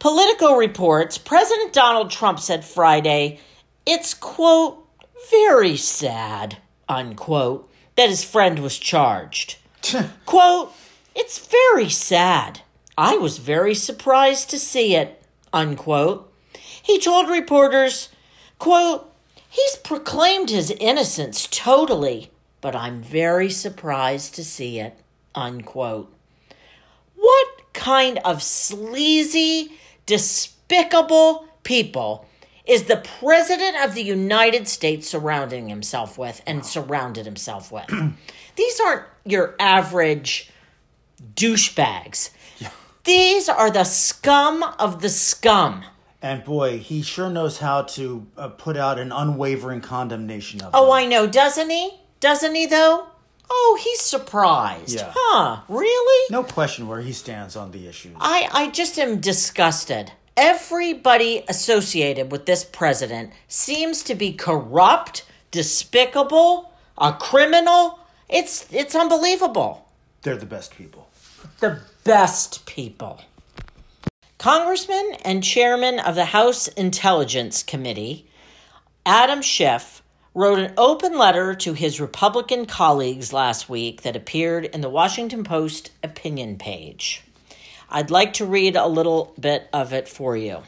Politico 0.00 0.56
reports 0.56 1.18
President 1.18 1.72
Donald 1.72 2.10
Trump 2.10 2.40
said 2.40 2.64
Friday, 2.64 3.38
it's, 3.86 4.14
quote, 4.14 4.86
very 5.30 5.76
sad, 5.76 6.56
unquote, 6.88 7.70
that 7.96 8.08
his 8.08 8.24
friend 8.24 8.58
was 8.58 8.78
charged. 8.78 9.58
quote, 10.26 10.72
it's 11.14 11.38
very 11.46 11.88
sad. 11.88 12.60
I 12.96 13.16
was 13.16 13.38
very 13.38 13.74
surprised 13.74 14.50
to 14.50 14.58
see 14.58 14.94
it, 14.94 15.22
unquote. 15.52 16.32
He 16.82 16.98
told 16.98 17.28
reporters, 17.28 18.08
quote, 18.58 19.09
he's 19.50 19.76
proclaimed 19.76 20.48
his 20.48 20.70
innocence 20.70 21.46
totally, 21.50 22.30
but 22.62 22.74
I'm 22.74 23.02
very 23.02 23.50
surprised 23.50 24.34
to 24.36 24.44
see 24.44 24.78
it, 24.78 24.98
unquote. 25.34 26.10
What 27.16 27.48
kind 27.74 28.18
of 28.24 28.42
sleazy, 28.42 29.72
despicable 30.06 31.46
people 31.64 32.26
is 32.64 32.84
the 32.84 33.04
President 33.18 33.76
of 33.84 33.94
the 33.94 34.02
United 34.02 34.68
States 34.68 35.08
surrounding 35.08 35.68
himself 35.68 36.16
with 36.16 36.40
and 36.46 36.64
surrounded 36.64 37.26
himself 37.26 37.70
with? 37.72 37.90
These 38.56 38.80
aren't 38.80 39.04
your 39.24 39.56
average 39.58 40.50
douchebags. 41.34 42.30
These 43.04 43.48
are 43.48 43.70
the 43.70 43.84
scum 43.84 44.62
of 44.78 45.00
the 45.00 45.08
scum. 45.08 45.84
And 46.22 46.44
boy, 46.44 46.78
he 46.78 47.02
sure 47.02 47.30
knows 47.30 47.58
how 47.58 47.82
to 47.82 48.26
uh, 48.36 48.48
put 48.48 48.76
out 48.76 48.98
an 48.98 49.10
unwavering 49.12 49.80
condemnation 49.80 50.60
of 50.62 50.70
Oh, 50.74 50.84
them. 50.86 50.92
I 50.92 51.06
know, 51.06 51.26
doesn't 51.26 51.70
he? 51.70 51.92
Doesn't 52.20 52.54
he, 52.54 52.66
though? 52.66 53.06
Oh, 53.48 53.78
he's 53.82 54.00
surprised. 54.00 54.96
Yeah. 54.96 55.12
Huh, 55.14 55.62
really? 55.68 56.26
No 56.30 56.44
question 56.44 56.86
where 56.86 57.00
he 57.00 57.12
stands 57.12 57.56
on 57.56 57.70
the 57.72 57.88
issue. 57.88 58.10
I, 58.20 58.48
I 58.52 58.70
just 58.70 58.98
am 58.98 59.20
disgusted. 59.20 60.12
Everybody 60.36 61.44
associated 61.48 62.30
with 62.30 62.46
this 62.46 62.64
president 62.64 63.32
seems 63.48 64.02
to 64.04 64.14
be 64.14 64.32
corrupt, 64.32 65.24
despicable, 65.50 66.72
a 66.96 67.12
criminal. 67.14 67.98
It's 68.28 68.66
it's 68.72 68.94
unbelievable. 68.94 69.88
They're 70.22 70.36
the 70.36 70.46
best 70.46 70.76
people. 70.76 71.08
The 71.58 71.80
best 72.04 72.64
people. 72.66 73.20
Congressman 74.40 75.16
and 75.22 75.44
chairman 75.44 75.98
of 75.98 76.14
the 76.14 76.24
House 76.24 76.66
Intelligence 76.66 77.62
Committee, 77.62 78.26
Adam 79.04 79.42
Schiff, 79.42 80.02
wrote 80.32 80.58
an 80.58 80.72
open 80.78 81.18
letter 81.18 81.54
to 81.56 81.74
his 81.74 82.00
Republican 82.00 82.64
colleagues 82.64 83.34
last 83.34 83.68
week 83.68 84.00
that 84.00 84.16
appeared 84.16 84.64
in 84.64 84.80
the 84.80 84.88
Washington 84.88 85.44
Post 85.44 85.90
opinion 86.02 86.56
page. 86.56 87.22
I'd 87.90 88.10
like 88.10 88.32
to 88.34 88.46
read 88.46 88.76
a 88.76 88.86
little 88.86 89.34
bit 89.38 89.68
of 89.74 89.92
it 89.92 90.08
for 90.08 90.34
you. 90.38 90.62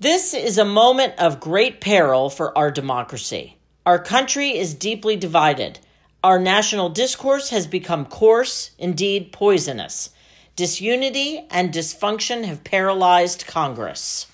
This 0.00 0.34
is 0.34 0.58
a 0.58 0.64
moment 0.64 1.14
of 1.20 1.38
great 1.38 1.80
peril 1.80 2.30
for 2.30 2.58
our 2.58 2.72
democracy. 2.72 3.58
Our 3.86 4.00
country 4.00 4.58
is 4.58 4.74
deeply 4.74 5.14
divided. 5.14 5.78
Our 6.24 6.40
national 6.40 6.88
discourse 6.88 7.50
has 7.50 7.68
become 7.68 8.06
coarse, 8.06 8.72
indeed 8.76 9.30
poisonous. 9.30 10.10
Disunity 10.54 11.46
and 11.50 11.72
dysfunction 11.72 12.44
have 12.44 12.62
paralyzed 12.62 13.46
Congress. 13.46 14.26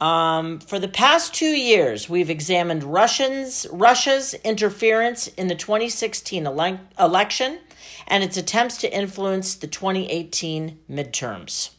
Um, 0.00 0.58
for 0.58 0.78
the 0.80 0.88
past 0.88 1.34
two 1.34 1.54
years, 1.54 2.08
we've 2.08 2.30
examined 2.30 2.82
Russians, 2.82 3.66
Russia's 3.70 4.34
interference 4.42 5.28
in 5.28 5.46
the 5.46 5.54
2016 5.54 6.46
ele- 6.46 6.80
election 6.98 7.60
and 8.08 8.24
its 8.24 8.36
attempts 8.36 8.78
to 8.78 8.92
influence 8.92 9.54
the 9.54 9.68
2018 9.68 10.78
midterms. 10.90 11.70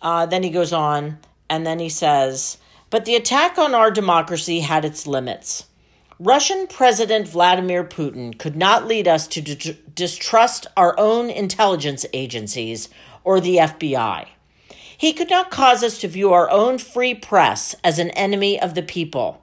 Uh, 0.00 0.24
then 0.24 0.42
he 0.42 0.50
goes 0.50 0.72
on, 0.72 1.18
and 1.50 1.66
then 1.66 1.80
he 1.80 1.88
says, 1.88 2.56
But 2.88 3.04
the 3.04 3.14
attack 3.14 3.58
on 3.58 3.74
our 3.74 3.90
democracy 3.90 4.60
had 4.60 4.84
its 4.84 5.06
limits. 5.06 5.66
Russian 6.18 6.66
President 6.66 7.26
Vladimir 7.26 7.82
Putin 7.84 8.38
could 8.38 8.54
not 8.54 8.86
lead 8.86 9.08
us 9.08 9.26
to 9.28 9.40
d- 9.40 9.78
distrust 9.94 10.66
our 10.76 10.94
own 10.98 11.30
intelligence 11.30 12.04
agencies 12.12 12.88
or 13.24 13.40
the 13.40 13.56
FBI. 13.56 14.26
He 14.96 15.12
could 15.12 15.30
not 15.30 15.50
cause 15.50 15.82
us 15.82 15.98
to 15.98 16.08
view 16.08 16.32
our 16.32 16.50
own 16.50 16.78
free 16.78 17.14
press 17.14 17.74
as 17.82 17.98
an 17.98 18.10
enemy 18.10 18.60
of 18.60 18.74
the 18.74 18.82
people. 18.82 19.42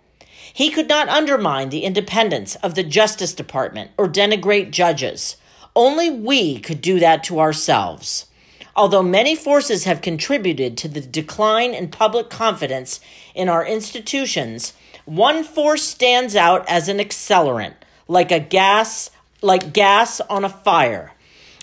He 0.53 0.69
could 0.69 0.87
not 0.87 1.09
undermine 1.09 1.69
the 1.69 1.83
independence 1.83 2.55
of 2.57 2.75
the 2.75 2.83
Justice 2.83 3.33
Department 3.33 3.91
or 3.97 4.07
denigrate 4.07 4.71
judges. 4.71 5.37
Only 5.75 6.09
we 6.09 6.59
could 6.59 6.81
do 6.81 6.99
that 6.99 7.23
to 7.25 7.39
ourselves. 7.39 8.27
Although 8.75 9.03
many 9.03 9.35
forces 9.35 9.83
have 9.83 10.01
contributed 10.01 10.77
to 10.77 10.87
the 10.87 11.01
decline 11.01 11.73
in 11.73 11.89
public 11.89 12.29
confidence 12.29 13.01
in 13.35 13.49
our 13.49 13.65
institutions, 13.65 14.73
one 15.09 15.43
force 15.43 15.81
stands 15.81 16.35
out 16.35 16.69
as 16.69 16.87
an 16.87 16.99
accelerant, 16.99 17.73
like 18.07 18.31
a 18.31 18.39
gas, 18.39 19.09
like 19.41 19.73
gas 19.73 20.21
on 20.21 20.45
a 20.45 20.49
fire. 20.49 21.13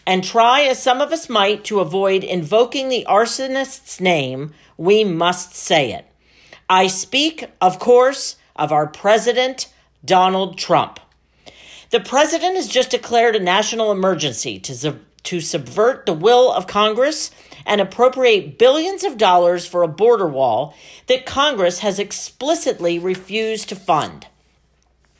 And 0.04 0.24
try 0.24 0.62
as 0.62 0.82
some 0.82 1.00
of 1.00 1.12
us 1.12 1.28
might 1.28 1.64
to 1.66 1.78
avoid 1.78 2.24
invoking 2.24 2.88
the 2.88 3.06
arsonist's 3.06 4.00
name, 4.00 4.52
we 4.76 5.04
must 5.04 5.54
say 5.54 5.92
it. 5.92 6.06
I 6.68 6.88
speak, 6.88 7.44
of 7.60 7.78
course, 7.78 8.34
of 8.56 8.72
our 8.72 8.88
president, 8.88 9.72
Donald 10.04 10.58
Trump. 10.58 10.98
The 11.90 12.00
president 12.00 12.56
has 12.56 12.66
just 12.66 12.90
declared 12.90 13.36
a 13.36 13.40
national 13.40 13.92
emergency 13.92 14.58
to, 14.58 14.96
to 15.26 15.40
subvert 15.40 16.06
the 16.06 16.12
will 16.12 16.50
of 16.50 16.66
Congress 16.66 17.30
and 17.66 17.80
appropriate 17.80 18.58
billions 18.58 19.04
of 19.04 19.18
dollars 19.18 19.66
for 19.66 19.82
a 19.82 19.88
border 19.88 20.26
wall 20.26 20.74
that 21.06 21.26
Congress 21.26 21.80
has 21.80 21.98
explicitly 21.98 22.98
refused 22.98 23.68
to 23.68 23.76
fund. 23.76 24.26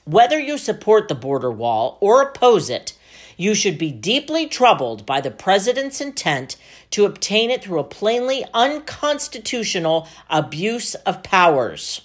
Whether 0.05 0.39
you 0.39 0.59
support 0.59 1.09
the 1.09 1.15
border 1.15 1.51
wall 1.51 1.99
or 2.01 2.23
oppose 2.23 2.71
it, 2.71 2.97
you 3.37 3.55
should 3.55 3.77
be 3.77 3.91
deeply 3.91 4.47
troubled 4.47 5.05
by 5.05 5.21
the 5.21 5.31
president's 5.31 6.01
intent 6.01 6.57
to 6.91 7.05
obtain 7.05 7.51
it 7.51 7.65
through 7.65 7.81
a 7.81 7.85
plainly 7.85 8.45
unconstitutional 8.55 10.09
abuse 10.31 10.95
of 10.95 11.23
powers. 11.23 12.03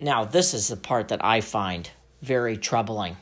Now, 0.00 0.24
this 0.24 0.54
is 0.54 0.68
the 0.68 0.76
part 0.76 1.08
that 1.08 1.24
I 1.24 1.40
find 1.40 1.90
very 2.22 2.56
troubling. 2.56 3.18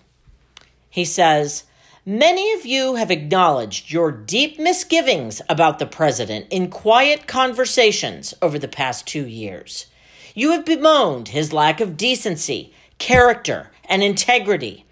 He 0.88 1.04
says, 1.04 1.64
Many 2.04 2.52
of 2.54 2.66
you 2.66 2.96
have 2.96 3.12
acknowledged 3.12 3.92
your 3.92 4.10
deep 4.10 4.58
misgivings 4.58 5.40
about 5.48 5.78
the 5.78 5.86
president 5.86 6.48
in 6.50 6.68
quiet 6.68 7.28
conversations 7.28 8.34
over 8.42 8.58
the 8.58 8.66
past 8.66 9.06
two 9.06 9.24
years. 9.24 9.86
You 10.34 10.50
have 10.50 10.64
bemoaned 10.64 11.28
his 11.28 11.52
lack 11.52 11.80
of 11.80 11.96
decency, 11.96 12.74
character, 12.98 13.70
and 13.84 14.02
integrity. 14.02 14.84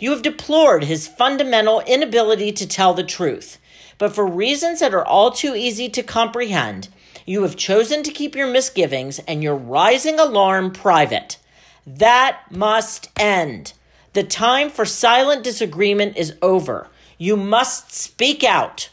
You 0.00 0.10
have 0.10 0.22
deplored 0.22 0.82
his 0.82 1.06
fundamental 1.06 1.82
inability 1.82 2.50
to 2.54 2.66
tell 2.66 2.94
the 2.94 3.04
truth. 3.04 3.58
But 3.96 4.12
for 4.12 4.26
reasons 4.26 4.80
that 4.80 4.92
are 4.92 5.06
all 5.06 5.30
too 5.30 5.54
easy 5.54 5.88
to 5.90 6.02
comprehend, 6.02 6.88
you 7.24 7.42
have 7.42 7.54
chosen 7.54 8.02
to 8.02 8.10
keep 8.10 8.34
your 8.34 8.50
misgivings 8.50 9.20
and 9.20 9.40
your 9.40 9.54
rising 9.54 10.18
alarm 10.18 10.72
private. 10.72 11.38
That 11.86 12.40
must 12.50 13.08
end. 13.16 13.72
The 14.16 14.24
time 14.24 14.70
for 14.70 14.86
silent 14.86 15.44
disagreement 15.44 16.16
is 16.16 16.36
over. 16.40 16.88
You 17.18 17.36
must 17.36 17.92
speak 17.92 18.42
out. 18.42 18.88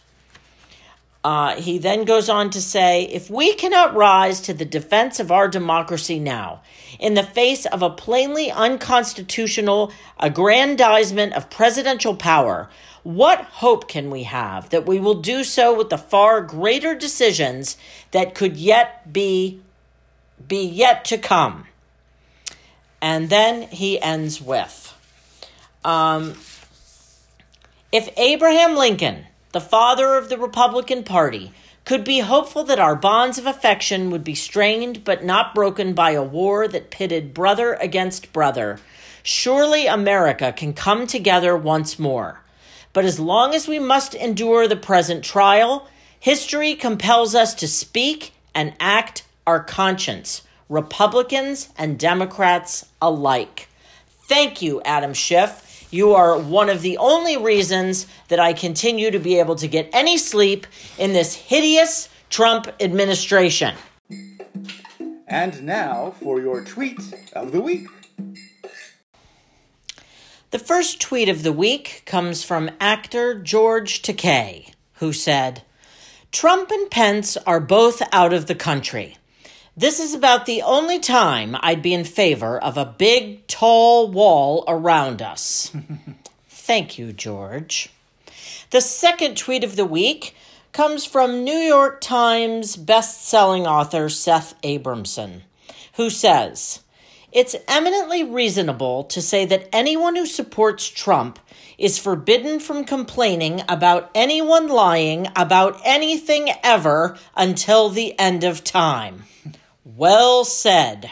Uh, 1.24 1.56
he 1.56 1.78
then 1.78 2.04
goes 2.04 2.28
on 2.28 2.50
to 2.50 2.62
say 2.62 3.04
if 3.04 3.30
we 3.30 3.54
cannot 3.54 3.96
rise 3.96 4.42
to 4.42 4.54
the 4.54 4.66
defense 4.66 5.22
of 5.22 5.32
our 5.32 5.48
democracy 5.48 6.20
now, 6.20 6.62
in 7.00 7.14
the 7.14 7.24
face 7.24 7.66
of 7.66 7.82
a 7.82 7.90
plainly 7.90 8.52
unconstitutional 8.52 9.94
aggrandizement 10.20 11.32
of 11.32 11.50
presidential 11.50 12.18
power, 12.18 12.70
what 13.04 13.40
hope 13.64 13.88
can 13.88 14.10
we 14.10 14.24
have 14.24 14.72
that 14.72 14.86
we 14.86 15.00
will 15.00 15.22
do 15.22 15.46
so 15.46 15.74
with 15.74 15.90
the 15.90 15.98
far 15.98 16.42
greater 16.42 16.94
decisions 16.96 17.78
that 18.12 18.36
could 18.36 18.58
yet 18.58 19.14
be 19.14 19.62
be 20.46 20.66
yet 20.66 21.06
to 21.06 21.18
come? 21.18 21.68
And 23.02 23.30
then 23.30 23.70
he 23.70 24.02
ends 24.02 24.42
with 24.42 24.83
um, 25.84 26.34
if 27.92 28.10
Abraham 28.18 28.76
Lincoln, 28.76 29.26
the 29.52 29.62
father 29.62 30.16
of 30.16 30.30
the 30.30 30.38
Republican 30.38 31.04
Party, 31.04 31.54
could 31.86 32.04
be 32.04 32.20
hopeful 32.20 32.64
that 32.64 32.80
our 32.80 32.96
bonds 32.96 33.38
of 33.38 33.46
affection 33.46 34.10
would 34.10 34.24
be 34.24 34.36
strained 34.36 35.04
but 35.04 35.24
not 35.24 35.54
broken 35.54 35.94
by 35.94 36.12
a 36.12 36.24
war 36.24 36.68
that 36.68 36.92
pitted 36.92 37.34
brother 37.34 37.74
against 37.74 38.32
brother, 38.32 38.80
surely 39.22 39.86
America 39.86 40.54
can 40.54 40.74
come 40.74 41.06
together 41.06 41.58
once 41.58 42.00
more. 42.00 42.42
But 42.94 43.06
as 43.06 43.20
long 43.20 43.54
as 43.54 43.68
we 43.68 43.80
must 43.80 44.16
endure 44.16 44.68
the 44.68 44.76
present 44.76 45.26
trial, 45.26 45.88
history 46.20 46.76
compels 46.76 47.36
us 47.36 47.54
to 47.56 47.68
speak 47.68 48.34
and 48.56 48.74
act 48.80 49.24
our 49.46 49.62
conscience, 49.62 50.44
Republicans 50.70 51.70
and 51.78 52.00
Democrats 52.00 52.86
alike. 53.02 53.68
Thank 54.28 54.62
you, 54.62 54.82
Adam 54.84 55.14
Schiff. 55.14 55.73
You 55.94 56.16
are 56.16 56.40
one 56.40 56.70
of 56.70 56.82
the 56.82 56.98
only 56.98 57.38
reasons 57.38 58.08
that 58.30 58.40
I 58.40 58.54
continue 58.54 59.12
to 59.12 59.20
be 59.20 59.38
able 59.38 59.54
to 59.58 59.68
get 59.68 59.92
any 59.94 60.18
sleep 60.18 60.66
in 60.98 61.14
this 61.14 61.36
hideous 61.36 62.10
Trump 62.32 62.68
administration. 62.80 63.76
And 65.28 65.62
now 65.62 66.16
for 66.20 66.42
your 66.42 66.64
tweet 66.64 67.00
of 67.34 67.52
the 67.52 67.62
week. 67.62 67.86
The 70.50 70.58
first 70.58 71.00
tweet 71.00 71.30
of 71.30 71.44
the 71.44 71.54
week 71.54 72.02
comes 72.08 72.44
from 72.44 72.72
actor 72.80 73.36
George 73.36 74.02
Takei, 74.02 74.74
who 74.94 75.14
said, 75.14 75.62
Trump 76.32 76.72
and 76.72 76.90
Pence 76.90 77.38
are 77.46 77.60
both 77.60 78.02
out 78.12 78.34
of 78.34 78.48
the 78.48 78.56
country. 78.56 79.18
This 79.76 80.00
is 80.00 80.14
about 80.14 80.46
the 80.46 80.62
only 80.62 81.00
time 81.00 81.58
I'd 81.62 81.82
be 81.82 81.96
in 81.96 82.04
favor 82.04 82.60
of 82.60 82.78
a 82.78 82.86
big, 82.86 83.48
tall 83.48 84.08
wall 84.08 84.64
around 84.68 85.20
us. 85.20 85.76
Thank 86.48 87.00
you, 87.00 87.12
George. 87.12 87.90
The 88.70 88.82
second 88.82 89.36
tweet 89.36 89.64
of 89.64 89.76
the 89.76 89.86
week 89.86 90.36
comes 90.74 91.06
from 91.06 91.44
New 91.44 91.58
York 91.58 92.02
Times 92.02 92.76
best-selling 92.76 93.66
author 93.66 94.10
Seth 94.10 94.54
Abramson, 94.62 95.42
who 95.94 96.12
says, 96.12 96.82
"It's 97.32 97.56
eminently 97.68 98.24
reasonable 98.24 99.06
to 99.06 99.24
say 99.24 99.44
that 99.46 99.70
anyone 99.74 100.16
who 100.16 100.28
supports 100.28 100.88
Trump 100.88 101.40
is 101.80 101.98
forbidden 101.98 102.60
from 102.60 102.84
complaining 102.86 103.64
about 103.68 104.12
anyone 104.14 104.68
lying 104.68 105.28
about 105.36 105.82
anything 105.84 106.50
ever 106.62 107.18
until 107.36 107.90
the 107.90 108.18
end 108.20 108.44
of 108.44 108.64
time. 108.64 109.24
Well 109.86 110.46
said. 110.46 111.12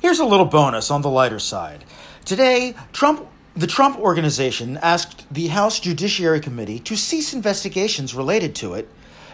Here's 0.00 0.20
a 0.20 0.24
little 0.24 0.46
bonus 0.46 0.90
on 0.90 1.02
the 1.02 1.10
lighter 1.10 1.38
side. 1.38 1.84
Today, 2.24 2.74
Trump 2.92 3.28
the 3.54 3.66
Trump 3.66 3.98
organization 3.98 4.78
asked 4.78 5.26
the 5.32 5.48
House 5.48 5.78
Judiciary 5.78 6.40
Committee 6.40 6.78
to 6.80 6.96
cease 6.96 7.34
investigations 7.34 8.14
related 8.14 8.54
to 8.56 8.72
it 8.72 8.88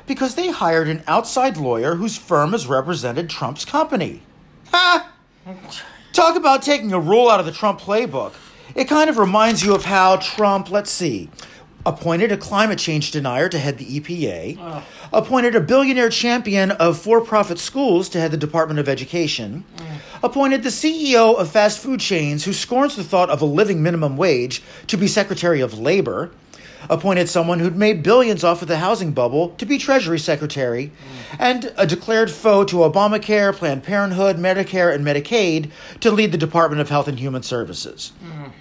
because 0.09 0.35
they 0.35 0.51
hired 0.51 0.89
an 0.89 1.05
outside 1.07 1.57
lawyer 1.57 1.95
whose 1.95 2.17
firm 2.17 2.51
has 2.51 2.67
represented 2.67 3.31
Trump's 3.31 3.65
company. 3.65 4.23
Ha! 4.73 5.13
Talk 6.13 6.35
about 6.35 6.63
taking 6.63 6.93
a 6.93 6.99
rule 6.99 7.29
out 7.29 7.39
of 7.39 7.47
the 7.47 7.53
Trump 7.53 7.81
playbook. 7.81 8.33
It 8.75 8.87
kind 8.87 9.09
of 9.09 9.19
reminds 9.19 9.65
you 9.65 9.75
of 9.75 9.85
how 9.85 10.17
Trump, 10.17 10.69
let's 10.71 10.91
see, 10.91 11.31
appointed 11.87 12.33
a 12.33 12.37
climate 12.37 12.79
change 12.79 13.13
denier 13.13 13.49
to 13.49 13.59
head 13.59 13.79
the 13.79 14.01
EPA, 14.01 14.83
appointed 15.13 15.55
a 15.55 15.61
billionaire 15.61 16.11
champion 16.11 16.71
of 16.73 16.99
for 16.99 17.21
profit 17.21 17.59
schools 17.59 18.09
to 18.11 18.21
head 18.21 18.31
the 18.31 18.37
Department 18.37 18.81
of 18.81 18.89
Education, 18.89 19.65
mm. 19.77 19.87
appointed 20.23 20.63
the 20.63 20.69
CEO 20.69 21.37
of 21.37 21.51
fast 21.51 21.79
food 21.79 22.01
chains 22.01 22.45
who 22.45 22.53
scorns 22.53 22.97
the 22.97 23.05
thought 23.05 23.31
of 23.31 23.43
a 23.43 23.47
living 23.47 23.83
minimum 23.83 24.17
wage 24.17 24.63
to 24.87 24.97
be 24.97 25.07
Secretary 25.07 25.61
of 25.61 25.79
Labor, 25.79 26.31
appointed 26.89 27.29
someone 27.29 27.59
who'd 27.59 27.77
made 27.77 28.03
billions 28.03 28.45
off 28.45 28.63
of 28.63 28.69
the 28.69 28.79
housing 28.79 29.13
bubble 29.13 29.51
to 29.59 29.67
be 29.67 29.79
Treasury 29.79 30.19
Secretary, 30.19 30.87
mm. 30.87 31.37
and 31.39 31.73
a 31.77 31.87
declared 31.87 32.31
foe 32.31 32.65
to 32.65 32.77
Obamacare, 32.77 33.55
Planned 33.55 33.83
Parenthood, 33.83 34.37
Medicare, 34.37 34.95
and 34.95 35.05
Medicaid 35.05 35.71
to 36.01 36.11
lead 36.11 36.33
the 36.33 36.39
Department 36.39 36.81
of 36.81 36.89
Health 36.89 37.09
and 37.09 37.19
Human 37.19 37.43
Services. 37.43 38.13
Mm. 38.25 38.53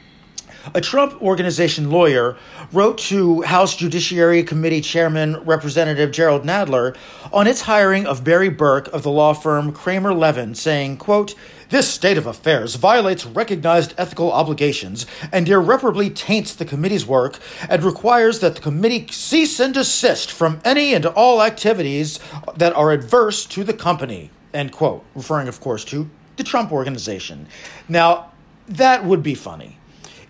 A 0.73 0.81
Trump 0.81 1.21
organization 1.21 1.89
lawyer 1.89 2.35
wrote 2.73 2.97
to 2.97 3.41
House 3.43 3.75
Judiciary 3.75 4.43
Committee 4.43 4.81
Chairman 4.81 5.37
Representative 5.45 6.11
Jerrold 6.11 6.43
Nadler 6.43 6.95
on 7.31 7.47
its 7.47 7.61
hiring 7.61 8.05
of 8.05 8.23
Barry 8.23 8.49
Berke 8.49 8.89
of 8.89 9.03
the 9.03 9.09
law 9.09 9.33
firm 9.33 9.71
Kramer 9.71 10.13
Levin, 10.13 10.55
saying, 10.55 10.97
quote, 10.97 11.35
this 11.69 11.89
state 11.89 12.17
of 12.17 12.25
affairs 12.25 12.75
violates 12.75 13.25
recognized 13.25 13.93
ethical 13.97 14.31
obligations 14.31 15.05
and 15.31 15.47
irreparably 15.47 16.09
taints 16.09 16.53
the 16.53 16.65
committee's 16.65 17.05
work 17.05 17.39
and 17.69 17.83
requires 17.83 18.39
that 18.39 18.55
the 18.55 18.61
committee 18.61 19.07
cease 19.09 19.59
and 19.59 19.73
desist 19.73 20.31
from 20.31 20.59
any 20.65 20.93
and 20.93 21.05
all 21.05 21.41
activities 21.41 22.19
that 22.55 22.73
are 22.73 22.91
adverse 22.91 23.45
to 23.45 23.63
the 23.63 23.73
company. 23.73 24.31
End 24.53 24.71
quote. 24.71 25.03
Referring, 25.15 25.47
of 25.47 25.61
course, 25.61 25.85
to 25.85 26.09
the 26.35 26.43
Trump 26.43 26.71
organization. 26.71 27.47
Now, 27.87 28.31
that 28.67 29.05
would 29.05 29.23
be 29.23 29.35
funny 29.35 29.77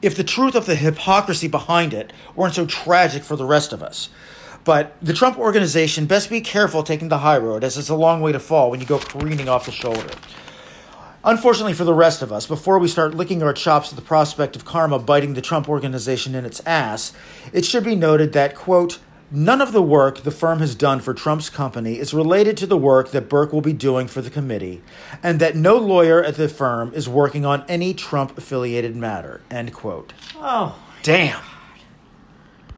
if 0.02 0.16
the 0.16 0.24
truth 0.24 0.56
of 0.56 0.66
the 0.66 0.76
hypocrisy 0.76 1.48
behind 1.48 1.94
it 1.94 2.14
weren't 2.36 2.56
so 2.56 2.66
tragic 2.66 3.24
for 3.24 3.36
the 3.36 3.46
rest 3.46 3.74
of 3.74 3.82
us. 3.82 4.10
But 4.64 4.96
the 5.02 5.14
Trump 5.14 5.38
organization 5.38 6.06
best 6.06 6.30
be 6.30 6.42
careful 6.42 6.84
taking 6.84 7.10
the 7.10 7.20
high 7.20 7.38
road, 7.38 7.64
as 7.64 7.78
it's 7.78 7.90
a 7.90 7.96
long 7.96 8.22
way 8.22 8.32
to 8.32 8.40
fall 8.40 8.70
when 8.70 8.82
you 8.82 8.86
go 8.86 9.00
careening 9.00 9.48
off 9.48 9.66
the 9.66 9.72
shoulder. 9.72 10.14
Unfortunately 11.24 11.74
for 11.74 11.84
the 11.84 11.94
rest 11.94 12.22
of 12.22 12.32
us, 12.32 12.46
before 12.46 12.78
we 12.80 12.88
start 12.88 13.14
licking 13.14 13.42
our 13.42 13.54
chops 13.54 13.92
at 13.92 13.96
the 13.96 14.02
prospect 14.02 14.56
of 14.56 14.66
karma 14.66 15.00
biting 15.00 15.34
the 15.34 15.42
Trump 15.42 15.68
organization 15.68 16.36
in 16.36 16.46
its 16.46 16.62
ass, 16.66 17.12
it 17.52 17.66
should 17.66 17.84
be 17.84 17.96
noted 17.96 18.34
that, 18.34 18.56
quote, 18.56 19.00
None 19.30 19.62
of 19.62 19.74
the 19.74 19.82
work 19.82 20.20
the 20.20 20.32
firm 20.32 20.60
has 20.60 20.74
done 20.74 21.02
for 21.02 21.14
Trump's 21.14 21.50
company 21.50 22.00
is 22.00 22.14
related 22.14 22.56
to 22.58 22.66
the 22.66 22.78
work 22.78 23.12
that 23.12 23.28
Berke 23.28 23.52
will 23.52 23.60
be 23.60 23.74
doing 23.74 24.08
for 24.08 24.22
the 24.22 24.30
committee, 24.30 24.82
and 25.22 25.42
that 25.42 25.54
no 25.54 25.76
lawyer 25.76 26.24
at 26.24 26.36
the 26.36 26.48
firm 26.48 26.94
is 26.94 27.10
working 27.10 27.46
on 27.46 27.66
any 27.68 27.94
Trump 27.94 28.38
affiliated 28.38 28.96
matter. 28.96 29.42
End 29.52 29.74
quote. 29.74 30.14
Oh, 30.38 30.80
Damn. 31.04 31.44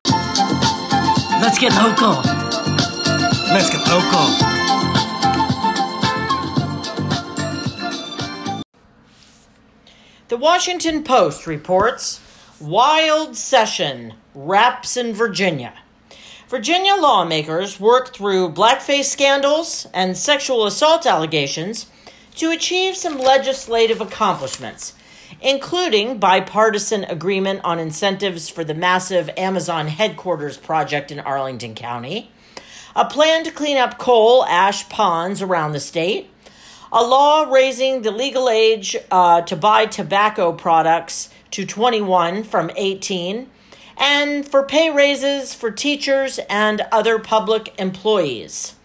Let's 0.08 1.60
get 1.60 1.72
local. 1.74 2.16
Let's 3.54 3.70
get 3.70 3.88
local. 3.88 4.26
The 10.30 10.38
Washington 10.38 11.04
Post 11.04 11.46
reports 11.46 12.22
wild 12.60 13.36
session 13.36 14.16
wraps 14.34 14.98
in 14.98 15.14
Virginia. 15.14 15.74
Virginia 16.50 16.96
lawmakers 16.96 17.80
worked 17.80 18.18
through 18.18 18.50
blackface 18.50 19.04
scandals 19.04 19.86
and 19.94 20.18
sexual 20.18 20.66
assault 20.66 21.06
allegations 21.06 21.86
to 22.34 22.50
achieve 22.50 22.96
some 22.96 23.20
legislative 23.20 24.02
accomplishments, 24.02 24.96
including 25.42 26.18
bipartisan 26.18 27.04
agreement 27.04 27.62
on 27.64 27.78
incentives 27.78 28.50
for 28.50 28.64
the 28.64 28.74
massive 28.74 29.30
Amazon 29.38 29.90
headquarters 29.90 30.58
project 30.58 31.12
in 31.12 31.20
Arlington 31.20 31.76
County, 31.76 32.32
a 32.96 33.06
plan 33.06 33.44
to 33.44 33.52
clean 33.52 33.78
up 33.78 34.00
coal 34.00 34.44
ash 34.46 34.90
ponds 34.90 35.44
around 35.44 35.74
the 35.74 35.80
state, 35.80 36.32
a 36.92 37.04
law 37.04 37.44
raising 37.44 38.02
the 38.02 38.10
legal 38.10 38.50
age 38.50 38.98
uh, 39.12 39.40
to 39.44 39.56
buy 39.56 39.86
tobacco 39.86 40.52
products 40.52 41.30
to 41.52 41.64
21 41.64 42.44
from 42.44 42.72
18, 42.76 43.48
and 44.00 44.48
for 44.48 44.64
pay 44.64 44.90
raises 44.90 45.54
for 45.54 45.70
teachers 45.70 46.40
and 46.50 46.82
other 46.92 47.20
public 47.20 47.76
employees. 47.78 48.76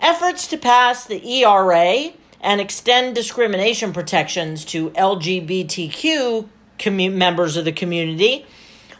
Efforts 0.00 0.46
to 0.46 0.56
pass 0.56 1.04
the 1.04 1.24
ERA 1.42 2.12
and 2.40 2.60
extend 2.60 3.14
discrimination 3.14 3.92
protections 3.92 4.64
to 4.64 4.90
LGBTQ 4.90 6.48
commu- 6.78 7.12
members 7.12 7.56
of 7.56 7.64
the 7.64 7.72
community, 7.72 8.46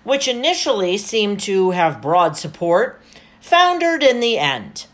which 0.04 0.28
initially 0.28 0.98
seemed 0.98 1.40
to 1.40 1.70
have 1.70 2.02
broad 2.02 2.36
support, 2.36 3.00
foundered 3.40 4.02
in 4.02 4.20
the 4.20 4.38
end. 4.38 4.86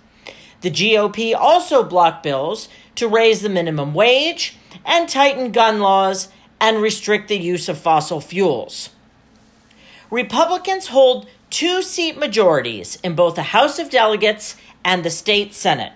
The 0.61 0.71
GOP 0.71 1.35
also 1.35 1.83
blocked 1.83 2.23
bills 2.23 2.69
to 2.95 3.09
raise 3.09 3.43
the 3.43 3.49
minimum 3.49 3.93
wage 3.93 4.57
and 4.85 5.09
tighten 5.09 5.53
gun 5.53 5.81
laws 5.81 6.29
and 6.61 6.81
restrict 6.81 7.29
the 7.29 7.39
use 7.39 7.69
of 7.69 7.79
fossil 7.79 8.21
fuels. 8.21 8.91
Republicans 10.11 10.89
hold 10.89 11.27
two 11.51 11.83
seat 11.83 12.17
majorities 12.17 12.97
in 13.03 13.15
both 13.15 13.35
the 13.35 13.43
House 13.43 13.79
of 13.79 13.91
Delegates 13.91 14.57
and 14.85 15.05
the 15.05 15.11
state 15.11 15.55
Senate. 15.55 15.93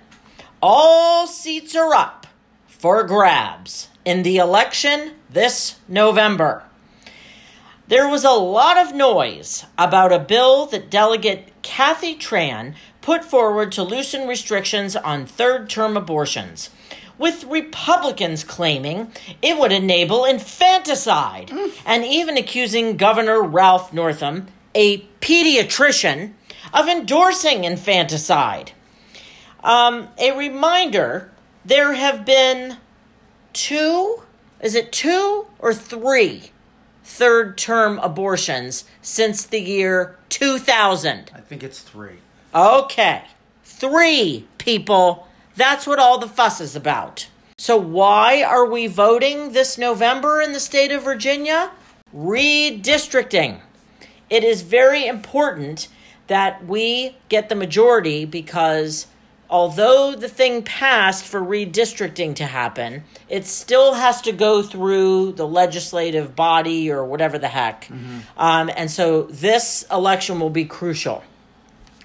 All 0.62 1.26
seats 1.26 1.76
are 1.76 1.94
up 1.94 2.26
for 2.66 3.02
grabs 3.04 3.88
in 4.04 4.22
the 4.22 4.38
election 4.38 5.14
this 5.28 5.76
November. 5.88 6.64
There 7.88 8.08
was 8.08 8.24
a 8.24 8.30
lot 8.30 8.76
of 8.76 8.94
noise 8.94 9.64
about 9.78 10.12
a 10.12 10.18
bill 10.18 10.66
that 10.66 10.90
Delegate 10.90 11.50
Kathy 11.62 12.14
Tran 12.14 12.74
put 13.00 13.24
forward 13.24 13.72
to 13.72 13.82
loosen 13.82 14.28
restrictions 14.28 14.94
on 14.94 15.24
third 15.24 15.70
term 15.70 15.96
abortions, 15.96 16.70
with 17.18 17.44
Republicans 17.44 18.44
claiming 18.44 19.10
it 19.42 19.58
would 19.58 19.72
enable 19.72 20.24
infanticide 20.24 21.50
and 21.84 22.04
even 22.04 22.36
accusing 22.36 22.96
Governor 22.96 23.42
Ralph 23.42 23.92
Northam, 23.92 24.46
a 24.74 25.00
pediatrician, 25.20 26.32
of 26.72 26.88
endorsing 26.88 27.64
infanticide. 27.64 28.72
Um, 29.64 30.08
a 30.18 30.36
reminder 30.36 31.30
there 31.64 31.94
have 31.94 32.24
been 32.24 32.76
two, 33.52 34.22
is 34.60 34.74
it 34.74 34.92
two 34.92 35.46
or 35.58 35.74
three 35.74 36.50
third 37.04 37.56
term 37.58 37.98
abortions 38.00 38.84
since 39.02 39.44
the 39.44 39.60
year 39.60 40.16
2000? 40.28 41.30
I 41.34 41.40
think 41.40 41.62
it's 41.62 41.80
three. 41.80 42.18
Okay. 42.54 43.24
Three 43.64 44.46
people. 44.58 45.27
That's 45.58 45.88
what 45.88 45.98
all 45.98 46.18
the 46.18 46.28
fuss 46.28 46.60
is 46.60 46.76
about. 46.76 47.26
So, 47.58 47.76
why 47.76 48.44
are 48.44 48.64
we 48.64 48.86
voting 48.86 49.50
this 49.50 49.76
November 49.76 50.40
in 50.40 50.52
the 50.52 50.60
state 50.60 50.92
of 50.92 51.02
Virginia? 51.02 51.72
Redistricting. 52.14 53.58
It 54.30 54.44
is 54.44 54.62
very 54.62 55.04
important 55.04 55.88
that 56.28 56.64
we 56.64 57.16
get 57.28 57.48
the 57.48 57.56
majority 57.56 58.24
because 58.24 59.08
although 59.50 60.14
the 60.14 60.28
thing 60.28 60.62
passed 60.62 61.24
for 61.24 61.40
redistricting 61.40 62.36
to 62.36 62.46
happen, 62.46 63.02
it 63.28 63.44
still 63.44 63.94
has 63.94 64.20
to 64.22 64.32
go 64.32 64.62
through 64.62 65.32
the 65.32 65.46
legislative 65.46 66.36
body 66.36 66.88
or 66.88 67.04
whatever 67.04 67.36
the 67.36 67.48
heck. 67.48 67.90
Um, 68.36 68.70
and 68.76 68.88
so 68.88 69.22
this 69.22 69.84
election 69.90 70.38
will 70.38 70.50
be 70.50 70.66
crucial 70.66 71.24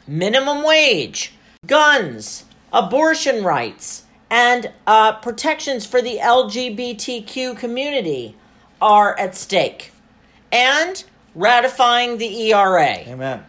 minimum 0.08 0.64
wage, 0.64 1.34
guns, 1.68 2.46
abortion 2.74 3.44
rights, 3.44 4.04
and 4.30 4.72
uh, 4.88 5.14
protections 5.14 5.86
for 5.86 6.02
the 6.02 6.18
LGBTQ 6.18 7.56
community 7.58 8.36
are 8.82 9.18
at 9.18 9.36
stake, 9.36 9.92
and 10.52 11.04
ratifying 11.36 12.18
the 12.18 12.52
ERA. 12.52 12.98
Amen. 13.08 13.46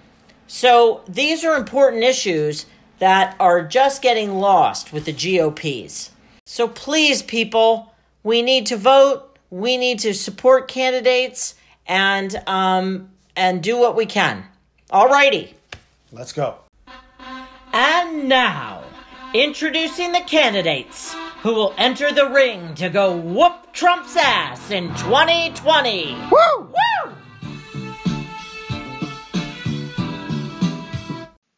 So 0.47 1.03
these 1.09 1.45
are 1.45 1.57
important 1.57 2.05
issues 2.05 2.67
that 2.99 3.35
are 3.41 3.63
just 3.63 4.03
getting 4.03 4.35
lost 4.39 4.93
with 4.93 5.07
the 5.07 5.13
GOPs. 5.13 6.11
So 6.47 6.69
please, 6.69 7.23
people, 7.23 7.93
we 8.23 8.43
need 8.43 8.67
to 8.67 8.77
vote, 8.77 9.39
we 9.51 9.77
need 9.77 9.99
to 10.01 10.15
support 10.15 10.69
candidates, 10.69 11.55
and 11.87 12.43
um, 12.47 13.11
and 13.37 13.63
do 13.63 13.79
what 13.79 13.97
we 13.97 14.07
can. 14.07 14.45
Alrighty. 14.91 15.55
Let's 16.13 16.33
go. 16.33 16.57
And 17.73 18.29
now, 18.29 18.84
introducing 19.35 20.13
the 20.13 20.21
candidates 20.21 21.13
who 21.43 21.53
will 21.53 21.75
enter 21.77 22.13
the 22.13 22.29
ring 22.29 22.73
to 22.77 22.89
go 22.89 23.17
whoop 23.17 23.73
Trump's 23.73 24.17
ass 24.17 24.71
in 24.71 24.87
2020. 24.95 26.15
Woo! 26.31 26.69
Woo! 26.69 27.15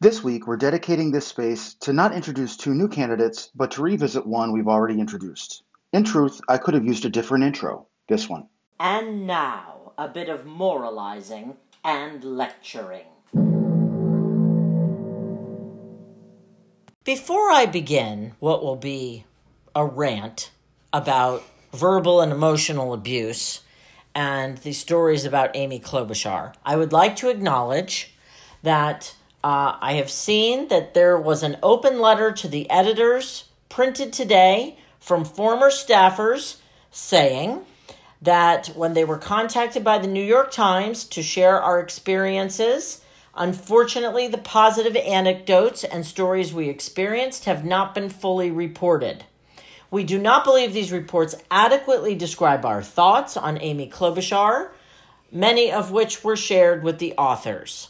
This 0.01 0.23
week, 0.23 0.47
we're 0.47 0.57
dedicating 0.57 1.11
this 1.11 1.27
space 1.27 1.75
to 1.81 1.93
not 1.93 2.15
introduce 2.15 2.57
two 2.57 2.73
new 2.73 2.87
candidates, 2.87 3.51
but 3.53 3.69
to 3.71 3.83
revisit 3.83 4.25
one 4.25 4.53
we've 4.53 4.67
already 4.67 4.99
introduced. 4.99 5.61
In 5.93 6.03
truth, 6.03 6.41
I 6.49 6.57
could 6.57 6.73
have 6.73 6.85
used 6.85 7.05
a 7.05 7.09
different 7.09 7.43
intro. 7.43 7.85
This 8.09 8.27
one. 8.27 8.47
And 8.79 9.27
now, 9.27 9.93
a 9.99 10.07
bit 10.07 10.29
of 10.29 10.47
moralizing 10.47 11.57
and 11.83 12.23
lecturing. 12.23 13.16
Before 17.07 17.49
I 17.49 17.67
begin 17.67 18.33
what 18.39 18.61
will 18.61 18.75
be 18.75 19.23
a 19.73 19.85
rant 19.85 20.51
about 20.91 21.41
verbal 21.71 22.19
and 22.19 22.33
emotional 22.33 22.91
abuse 22.91 23.61
and 24.13 24.57
the 24.57 24.73
stories 24.73 25.23
about 25.23 25.55
Amy 25.55 25.79
Klobuchar, 25.79 26.53
I 26.65 26.75
would 26.75 26.91
like 26.91 27.15
to 27.17 27.29
acknowledge 27.29 28.13
that 28.61 29.15
uh, 29.41 29.77
I 29.79 29.93
have 29.93 30.09
seen 30.09 30.67
that 30.67 30.95
there 30.95 31.17
was 31.17 31.43
an 31.43 31.55
open 31.63 32.01
letter 32.01 32.33
to 32.33 32.47
the 32.49 32.69
editors 32.69 33.45
printed 33.69 34.11
today 34.11 34.77
from 34.99 35.23
former 35.23 35.69
staffers 35.69 36.57
saying 36.91 37.61
that 38.21 38.67
when 38.75 38.95
they 38.95 39.05
were 39.05 39.17
contacted 39.17 39.81
by 39.81 39.97
the 39.97 40.07
New 40.07 40.21
York 40.21 40.51
Times 40.51 41.05
to 41.05 41.23
share 41.23 41.61
our 41.61 41.79
experiences, 41.79 42.99
unfortunately, 43.37 44.27
the 44.27 44.37
positive 44.37 44.95
anecdotes 44.95 45.83
and 45.83 46.05
stories 46.05 46.53
we 46.53 46.69
experienced 46.69 47.45
have 47.45 47.63
not 47.63 47.95
been 47.95 48.09
fully 48.09 48.51
reported. 48.51 49.25
We 49.89 50.03
do 50.03 50.19
not 50.19 50.43
believe 50.43 50.73
these 50.73 50.91
reports 50.91 51.35
adequately 51.49 52.15
describe 52.15 52.65
our 52.65 52.83
thoughts 52.83 53.37
on 53.37 53.61
Amy 53.61 53.89
Klobuchar, 53.89 54.71
many 55.31 55.71
of 55.71 55.91
which 55.91 56.23
were 56.23 56.35
shared 56.35 56.83
with 56.83 56.99
the 56.99 57.13
authors. 57.13 57.89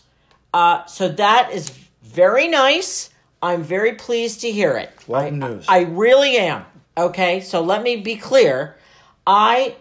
Uh, 0.53 0.85
so 0.85 1.09
that 1.09 1.51
is 1.51 1.69
very 2.03 2.47
nice. 2.47 3.09
I'm 3.41 3.63
very 3.63 3.93
pleased 3.93 4.41
to 4.41 4.51
hear 4.51 4.77
it. 4.77 4.91
Welcome 5.07 5.43
I, 5.43 5.47
news. 5.47 5.65
I 5.67 5.79
really 5.81 6.37
am. 6.37 6.65
Okay, 6.97 7.41
so 7.41 7.61
let 7.61 7.83
me 7.83 7.97
be 7.97 8.15
clear. 8.15 8.75
I 9.25 9.75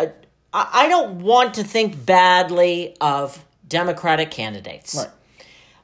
I 0.00 0.10
I 0.52 0.88
don't 0.88 1.22
want 1.22 1.54
to 1.54 1.64
think 1.64 2.04
badly 2.04 2.96
of 3.00 3.44
Democratic 3.68 4.30
candidates. 4.30 4.94
Right. 4.94 5.10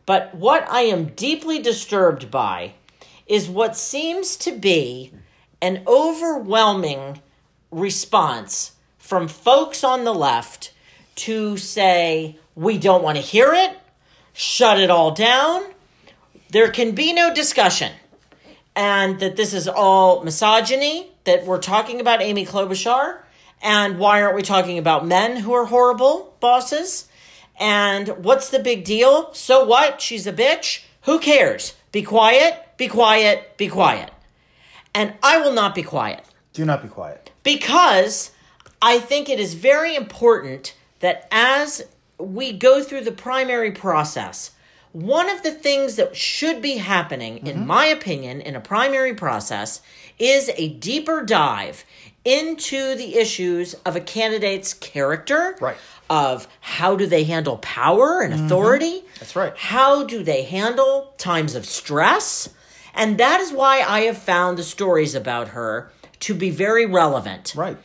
But 0.07 0.35
what 0.35 0.67
I 0.71 0.83
am 0.83 1.07
deeply 1.07 1.61
disturbed 1.61 2.31
by 2.31 2.75
is 3.27 3.49
what 3.49 3.77
seems 3.77 4.37
to 4.37 4.53
be 4.53 5.13
an 5.61 5.83
overwhelming 5.87 7.21
response 7.71 8.73
from 8.99 9.29
folks 9.29 9.85
on 9.85 10.05
the 10.05 10.15
left 10.15 10.73
to 11.15 11.57
say, 11.57 12.37
we 12.55 12.79
don't 12.79 13.03
want 13.03 13.17
to 13.17 13.23
hear 13.23 13.53
it, 13.53 13.79
shut 14.33 14.81
it 14.81 14.91
all 14.91 15.13
down, 15.13 15.63
there 16.51 16.71
can 16.71 16.95
be 16.95 17.13
no 17.13 17.33
discussion, 17.33 17.93
and 18.75 19.21
that 19.21 19.37
this 19.37 19.55
is 19.55 19.69
all 19.69 20.23
misogyny, 20.23 21.11
that 21.25 21.47
we're 21.47 21.59
talking 21.59 22.01
about 22.01 22.21
Amy 22.21 22.45
Klobuchar, 22.45 23.19
and 23.63 23.99
why 23.99 24.23
aren't 24.23 24.37
we 24.37 24.43
talking 24.43 24.79
about 24.79 25.07
men 25.07 25.37
who 25.37 25.53
are 25.53 25.67
horrible 25.67 26.35
bosses? 26.41 27.09
And 27.63 28.09
what's 28.25 28.51
the 28.51 28.59
big 28.59 28.83
deal? 28.85 29.33
So 29.35 29.65
what? 29.65 30.01
She's 30.01 30.27
a 30.27 30.33
bitch. 30.33 30.83
Who 31.03 31.21
cares? 31.21 31.75
Be 31.93 32.03
quiet, 32.03 32.77
be 32.77 32.89
quiet, 32.89 33.57
be 33.57 33.69
quiet. 33.69 34.11
And 34.93 35.15
I 35.23 35.39
will 35.39 35.53
not 35.53 35.73
be 35.75 35.85
quiet 35.85 36.25
Do 36.55 36.65
not 36.65 36.83
be 36.83 36.89
quiet. 36.89 37.31
because 37.45 38.33
I 38.83 38.99
think 38.99 39.29
it 39.29 39.39
is 39.39 39.55
very 39.55 39.95
important 39.95 40.75
that 40.99 41.29
as 41.31 41.83
we 42.19 42.53
go 42.53 42.83
through 42.83 43.03
the 43.03 43.13
primary 43.13 43.71
process, 43.71 44.51
one 44.91 45.31
of 45.31 45.45
the 45.45 45.53
things 45.53 45.95
that 45.97 46.17
should 46.17 46.61
be 46.61 46.79
happening, 46.79 47.39
in 47.47 47.59
mm-hmm. 47.59 47.67
my 47.67 47.87
opinion, 47.87 48.41
in 48.41 48.57
a 48.57 48.61
primary 48.61 49.15
process 49.15 49.83
is 50.19 50.51
a 50.57 50.69
deeper 50.69 51.25
dive 51.25 51.85
into 52.25 52.95
the 52.97 53.17
issues 53.17 53.75
of 53.87 53.97
a 53.97 54.01
candidate's 54.01 54.75
character, 54.75 55.57
Right. 55.61 55.77
Of 56.13 56.47
how 56.61 56.95
do 56.95 57.07
they 57.07 57.25
handle 57.25 57.57
power 57.57 58.21
and 58.21 58.35
mm-hmm. 58.35 58.45
authority. 58.45 59.03
That's 59.19 59.35
right. 59.35 59.57
How 59.57 60.05
do 60.05 60.23
they 60.23 60.43
handle 60.43 61.15
times 61.17 61.55
of 61.55 61.65
stress? 61.65 62.51
And 62.93 63.17
that 63.17 63.41
is 63.41 63.51
why 63.51 63.81
I 63.81 64.01
have 64.01 64.19
found 64.19 64.59
the 64.59 64.63
stories 64.63 65.15
about 65.15 65.49
her 65.49 65.91
to 66.21 66.35
be 66.35 66.51
very 66.51 66.85
relevant. 66.85 67.55
Right. 67.57 67.79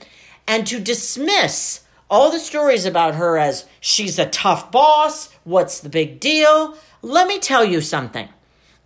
And 0.46 0.68
to 0.68 0.78
dismiss 0.78 1.86
all 2.10 2.30
the 2.30 2.40
stories 2.40 2.86
about 2.86 3.16
her 3.16 3.38
as 3.38 3.66
she's 3.80 4.20
a 4.20 4.26
tough 4.26 4.74
boss, 4.74 5.30
what's 5.46 5.80
the 5.80 5.88
big 5.88 6.20
deal? 6.20 6.76
Let 7.02 7.30
me 7.30 7.40
tell 7.40 7.64
you 7.64 7.80
something. 7.80 8.28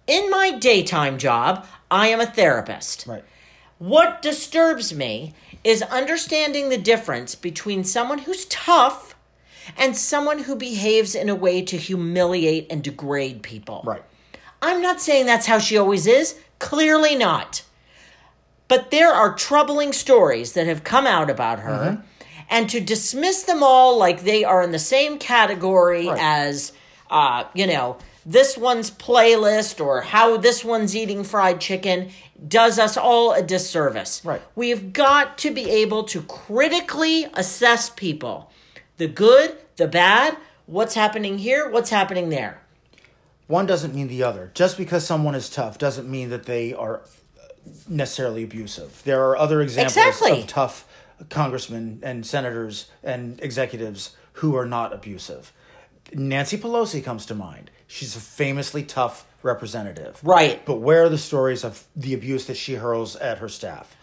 In 0.06 0.30
my 0.30 0.52
daytime 0.52 1.18
job, 1.18 1.66
I 1.90 2.10
am 2.10 2.22
a 2.22 2.28
therapist. 2.28 3.08
Right. 3.08 3.24
What 3.80 4.22
disturbs 4.22 4.94
me 4.94 5.34
is 5.64 5.82
understanding 5.82 6.70
the 6.70 6.78
difference 6.78 7.34
between 7.34 7.84
someone 7.84 8.20
who's 8.20 8.46
tough 8.46 9.11
and 9.78 9.96
someone 9.96 10.40
who 10.40 10.56
behaves 10.56 11.16
in 11.16 11.30
a 11.30 11.36
way 11.36 11.62
to 11.64 11.78
humiliate 11.78 12.68
and 12.72 12.84
degrade 12.84 13.42
people. 13.44 13.82
Right. 13.86 14.04
I'm 14.62 14.82
not 14.82 15.02
saying 15.02 15.26
that's 15.26 15.48
how 15.48 15.60
she 15.60 15.78
always 15.78 16.06
is. 16.08 16.40
Clearly 16.60 17.16
not. 17.16 17.64
But 18.68 18.92
there 18.92 19.12
are 19.12 19.34
troubling 19.36 19.92
stories 19.92 20.54
that 20.54 20.68
have 20.68 20.84
come 20.84 21.06
out 21.08 21.30
about 21.30 21.60
her. 21.60 22.04
And 22.50 22.70
to 22.70 22.80
dismiss 22.82 23.44
them 23.44 23.64
all 23.64 23.98
like 23.98 24.24
they 24.24 24.44
are 24.44 24.62
in 24.62 24.72
the 24.72 24.80
same 24.80 25.18
category 25.18 26.08
Right. 26.08 26.18
as, 26.20 26.74
uh, 27.10 27.46
you 27.54 27.66
know, 27.66 27.98
this 28.26 28.58
one's 28.58 28.92
playlist 28.92 29.84
or 29.84 30.02
how 30.02 30.38
this 30.38 30.64
one's 30.64 30.96
eating 30.96 31.24
fried 31.24 31.60
chicken 31.62 32.10
does 32.48 32.78
us 32.78 32.98
all 32.98 33.32
a 33.34 33.42
disservice. 33.42 34.22
Right. 34.24 34.42
We've 34.56 34.92
got 34.94 35.38
to 35.40 35.52
be 35.52 35.70
able 35.70 36.04
to 36.06 36.22
critically 36.24 37.26
assess 37.34 37.90
people 37.90 38.51
the 39.02 39.08
good, 39.08 39.58
the 39.78 39.88
bad, 39.88 40.38
what's 40.68 40.94
happening 40.94 41.40
here, 41.40 41.68
what's 41.68 41.90
happening 41.90 42.30
there. 42.30 42.62
One 43.48 43.66
doesn't 43.66 43.96
mean 43.96 44.10
the 44.10 44.22
other. 44.22 44.52
Just 44.54 44.78
because 44.78 45.04
someone 45.04 45.34
is 45.34 45.50
tough 45.50 45.80
doesn't 45.80 46.08
mean 46.08 46.30
that 46.30 46.46
they 46.46 46.72
are 46.76 47.02
necessarily 47.90 48.44
abusive. 48.44 49.02
There 49.04 49.26
are 49.26 49.36
other 49.36 49.60
examples 49.60 49.98
Exactly. 49.98 50.42
of 50.42 50.48
tough 50.48 50.88
congressmen 51.32 52.00
and 52.04 52.24
senators 52.28 52.92
and 53.04 53.42
executives 53.42 54.16
who 54.34 54.56
are 54.56 54.68
not 54.68 54.94
abusive. 54.94 55.52
Nancy 56.14 56.60
Pelosi 56.60 57.04
comes 57.04 57.26
to 57.26 57.34
mind. 57.34 57.72
She's 57.88 58.16
a 58.16 58.20
famously 58.20 58.84
tough 58.84 59.26
representative. 59.42 60.20
Right. 60.24 60.64
But 60.64 60.76
where 60.76 61.06
are 61.06 61.10
the 61.10 61.18
stories 61.18 61.64
of 61.64 61.86
the 61.96 62.14
abuse 62.14 62.46
that 62.46 62.56
she 62.56 62.76
hurls 62.76 63.16
at 63.16 63.40
her 63.40 63.50
staff? 63.50 63.96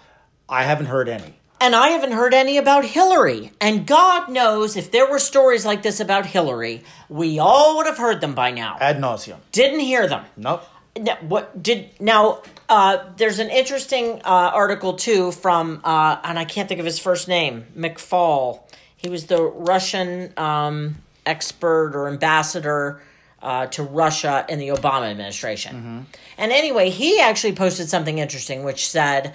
I 0.49 0.65
haven't 0.65 0.87
heard 0.87 1.09
any. 1.09 1.37
And 1.61 1.75
I 1.75 1.89
haven't 1.89 2.13
heard 2.13 2.35
any 2.35 2.57
about 2.57 2.85
Hillary. 2.85 3.53
And 3.61 3.87
God 3.87 4.29
knows 4.29 4.77
if 4.77 4.91
there 4.91 5.11
were 5.11 5.19
stories 5.19 5.67
like 5.67 5.83
this 5.83 5.99
about 5.99 6.27
Hillary, 6.27 6.85
we 7.09 7.39
all 7.39 7.77
would 7.77 7.87
have 7.87 7.99
heard 7.99 8.21
them 8.21 8.35
by 8.35 8.51
now. 8.53 8.77
Ad 8.81 8.99
nauseum. 8.99 9.39
Didn't 9.51 9.81
hear 9.81 10.07
them. 10.07 10.25
Nope. 10.37 10.63
Now, 10.97 11.17
what 11.21 11.63
did 11.63 11.91
now? 12.01 12.43
Uh, 12.69 12.99
there's 13.17 13.39
an 13.39 13.51
interesting 13.51 14.21
uh, 14.25 14.51
article 14.55 14.95
too 14.95 15.33
from, 15.33 15.81
uh, 15.85 16.19
and 16.23 16.39
I 16.39 16.45
can't 16.45 16.69
think 16.69 16.81
of 16.81 16.87
his 16.87 16.99
first 16.99 17.29
name, 17.29 17.67
McFaul. 17.77 18.61
He 18.97 19.09
was 19.09 19.27
the 19.27 19.43
Russian 19.43 20.33
um, 20.37 20.97
expert 21.25 21.93
or 21.95 22.09
ambassador 22.09 23.01
uh, 23.41 23.67
to 23.67 23.83
Russia 23.83 24.45
in 24.49 24.59
the 24.59 24.69
Obama 24.69 25.09
administration. 25.11 26.07
And 26.37 26.53
anyway, 26.53 26.91
he 26.91 27.21
actually 27.21 27.55
posted 27.55 27.89
something 27.89 28.19
interesting, 28.19 28.65
which 28.65 28.89
said, 28.89 29.35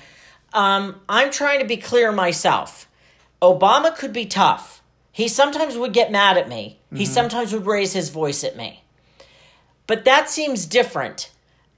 um, 0.53 1.01
"I'm 1.09 1.31
trying 1.31 1.59
to 1.59 1.65
be 1.65 1.77
clear 1.77 2.11
myself. 2.11 2.87
Obama 3.41 3.95
could 3.95 4.13
be 4.13 4.25
tough. 4.25 4.81
He 5.11 5.27
sometimes 5.27 5.77
would 5.77 5.93
get 5.93 6.11
mad 6.11 6.37
at 6.37 6.47
me. 6.49 6.79
He 6.93 7.05
sometimes 7.05 7.51
would 7.53 7.65
raise 7.65 7.93
his 7.93 8.09
voice 8.09 8.43
at 8.43 8.55
me." 8.55 8.83
But 9.87 10.05
that 10.05 10.29
seems 10.29 10.65
different 10.65 11.29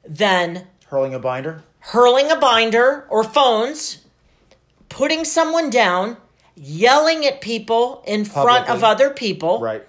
than 0.08 0.68
Hurling 0.88 1.14
a 1.14 1.20
binder? 1.20 1.64
hurling 1.80 2.32
a 2.32 2.36
binder 2.36 3.06
or 3.10 3.24
phones, 3.24 4.00
putting 4.90 5.26
someone 5.26 5.70
down, 5.70 6.18
yelling 6.56 7.26
at 7.26 7.42
people 7.42 8.04
in 8.08 8.26
front 8.26 8.70
of 8.70 8.84
other 8.84 9.10
people, 9.10 9.60
Right. 9.60 9.84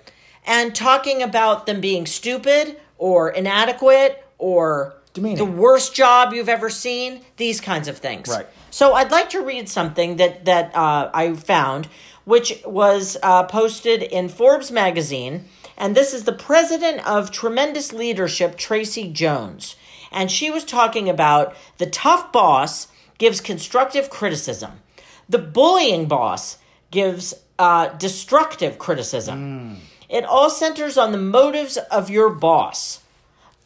and 0.47 0.75
talking 0.75 1.23
about 1.23 1.67
them 1.67 1.81
being 1.81 2.07
stupid 2.07 2.81
or 2.99 3.31
inadequate 3.31 4.25
or 4.39 4.95
Demeaning. 5.17 5.39
the 5.39 5.45
worst 5.45 5.95
job 5.95 6.33
you've 6.33 6.49
ever 6.49 6.71
seen, 6.71 7.23
these 7.37 7.61
kinds 7.61 7.89
of 7.89 7.99
things. 7.99 8.29
Right. 8.29 8.47
So 8.71 8.93
I'd 8.93 9.11
like 9.11 9.31
to 9.31 9.41
read 9.41 9.69
something 9.69 10.17
that 10.17 10.45
that 10.45 10.75
uh, 10.77 11.11
I 11.13 11.33
found, 11.35 11.89
which 12.25 12.63
was 12.65 13.17
uh, 13.23 13.45
posted 13.45 14.03
in 14.03 14.29
Forbes 14.29 14.71
magazine. 14.71 15.47
And 15.79 15.95
this 15.95 16.15
is 16.15 16.25
the 16.25 16.33
president 16.33 17.07
of 17.07 17.31
Tremendous 17.31 17.93
Leadership, 17.93 18.57
Tracy 18.57 19.11
Jones. 19.13 19.77
And 20.11 20.31
she 20.31 20.51
was 20.51 20.65
talking 20.65 21.09
about 21.09 21.55
the 21.77 21.87
tough 21.87 22.33
boss 22.33 22.89
gives 23.19 23.41
constructive 23.41 24.09
criticism, 24.11 24.81
the 25.29 25.39
bullying 25.39 26.07
boss 26.07 26.59
gives 26.91 27.35
uh, 27.59 27.89
destructive 27.89 28.79
criticism. 28.79 29.81
It 30.09 30.25
all 30.25 30.51
centers 30.51 30.97
on 30.97 31.13
the 31.13 31.19
motives 31.19 31.77
of 31.91 32.11
your 32.11 32.31
boss. 32.31 33.01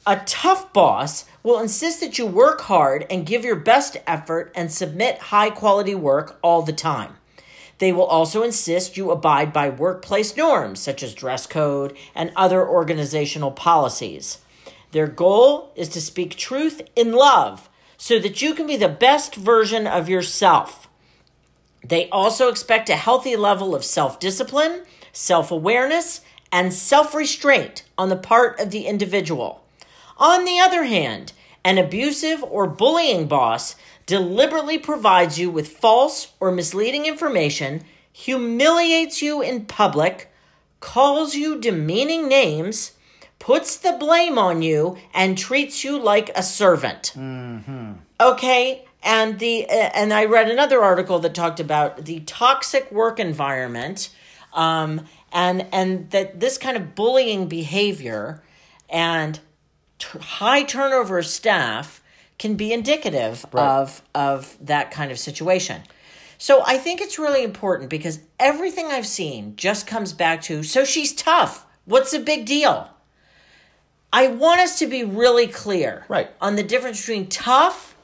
A 0.06 0.22
tough 0.24 0.72
boss 0.72 1.26
will 1.42 1.60
insist 1.60 2.00
that 2.00 2.16
you 2.16 2.24
work 2.24 2.62
hard 2.62 3.06
and 3.10 3.26
give 3.26 3.44
your 3.44 3.56
best 3.56 3.98
effort 4.06 4.50
and 4.54 4.72
submit 4.72 5.18
high 5.18 5.50
quality 5.50 5.94
work 5.94 6.38
all 6.42 6.62
the 6.62 6.72
time. 6.72 7.16
They 7.78 7.92
will 7.92 8.04
also 8.04 8.42
insist 8.42 8.96
you 8.96 9.10
abide 9.10 9.52
by 9.52 9.68
workplace 9.68 10.36
norms 10.36 10.80
such 10.80 11.02
as 11.02 11.14
dress 11.14 11.46
code 11.46 11.94
and 12.14 12.32
other 12.34 12.66
organizational 12.66 13.50
policies. 13.50 14.38
Their 14.92 15.06
goal 15.06 15.70
is 15.76 15.88
to 15.90 16.00
speak 16.00 16.34
truth 16.34 16.80
in 16.96 17.12
love 17.12 17.68
so 17.98 18.18
that 18.18 18.40
you 18.40 18.54
can 18.54 18.66
be 18.66 18.76
the 18.76 18.88
best 18.88 19.34
version 19.34 19.86
of 19.86 20.08
yourself. 20.08 20.88
They 21.84 22.08
also 22.08 22.48
expect 22.48 22.88
a 22.88 22.96
healthy 22.96 23.36
level 23.36 23.74
of 23.74 23.84
self 23.84 24.18
discipline, 24.18 24.82
self 25.12 25.50
awareness, 25.50 26.22
and 26.50 26.72
self 26.72 27.14
restraint 27.14 27.84
on 27.98 28.08
the 28.08 28.16
part 28.16 28.58
of 28.58 28.70
the 28.70 28.86
individual. 28.86 29.59
On 30.20 30.44
the 30.44 30.60
other 30.60 30.84
hand, 30.84 31.32
an 31.64 31.78
abusive 31.78 32.44
or 32.44 32.66
bullying 32.66 33.26
boss 33.26 33.74
deliberately 34.04 34.78
provides 34.78 35.38
you 35.38 35.50
with 35.50 35.68
false 35.68 36.32
or 36.38 36.52
misleading 36.52 37.06
information, 37.06 37.82
humiliates 38.12 39.22
you 39.22 39.40
in 39.40 39.64
public, 39.64 40.30
calls 40.80 41.34
you 41.34 41.58
demeaning 41.58 42.28
names, 42.28 42.92
puts 43.38 43.78
the 43.78 43.92
blame 43.92 44.38
on 44.38 44.60
you, 44.60 44.98
and 45.14 45.38
treats 45.38 45.84
you 45.84 45.98
like 45.98 46.30
a 46.36 46.42
servant. 46.42 47.12
Okay, 48.20 48.84
and 49.02 49.38
the 49.38 49.66
uh, 49.66 49.90
and 49.94 50.12
I 50.12 50.26
read 50.26 50.50
another 50.50 50.82
article 50.82 51.18
that 51.20 51.34
talked 51.34 51.60
about 51.60 52.04
the 52.04 52.20
toxic 52.20 52.92
work 52.92 53.18
environment, 53.18 54.10
um, 54.52 55.06
and 55.32 55.66
and 55.72 56.10
that 56.10 56.40
this 56.40 56.58
kind 56.58 56.76
of 56.76 56.94
bullying 56.94 57.48
behavior 57.48 58.42
and 58.90 59.40
t- 60.00 60.18
high 60.18 60.64
turnover 60.64 61.18
of 61.18 61.26
staff 61.26 62.02
can 62.38 62.56
be 62.56 62.72
indicative 62.72 63.46
of 63.52 64.02
of 64.14 64.56
that 64.60 64.90
kind 64.90 65.10
of 65.12 65.18
situation. 65.18 65.82
So 66.38 66.62
I 66.66 66.78
think 66.78 67.00
it's 67.00 67.18
really 67.18 67.44
important 67.44 67.90
because 67.90 68.18
everything 68.38 68.86
I've 68.86 69.06
seen 69.06 69.54
just 69.56 69.86
comes 69.86 70.12
back 70.12 70.42
to 70.42 70.62
so 70.62 70.84
she's 70.84 71.12
tough. 71.12 71.66
What's 71.84 72.10
the 72.10 72.18
big 72.18 72.46
deal? 72.46 72.88
I 74.12 74.26
want 74.28 74.60
us 74.60 74.78
to 74.80 74.86
be 74.86 75.04
really 75.04 75.46
clear 75.46 76.04
Right. 76.08 76.30
on 76.40 76.56
the 76.56 76.62
difference 76.64 77.00
between 77.00 77.28
tough 77.28 77.94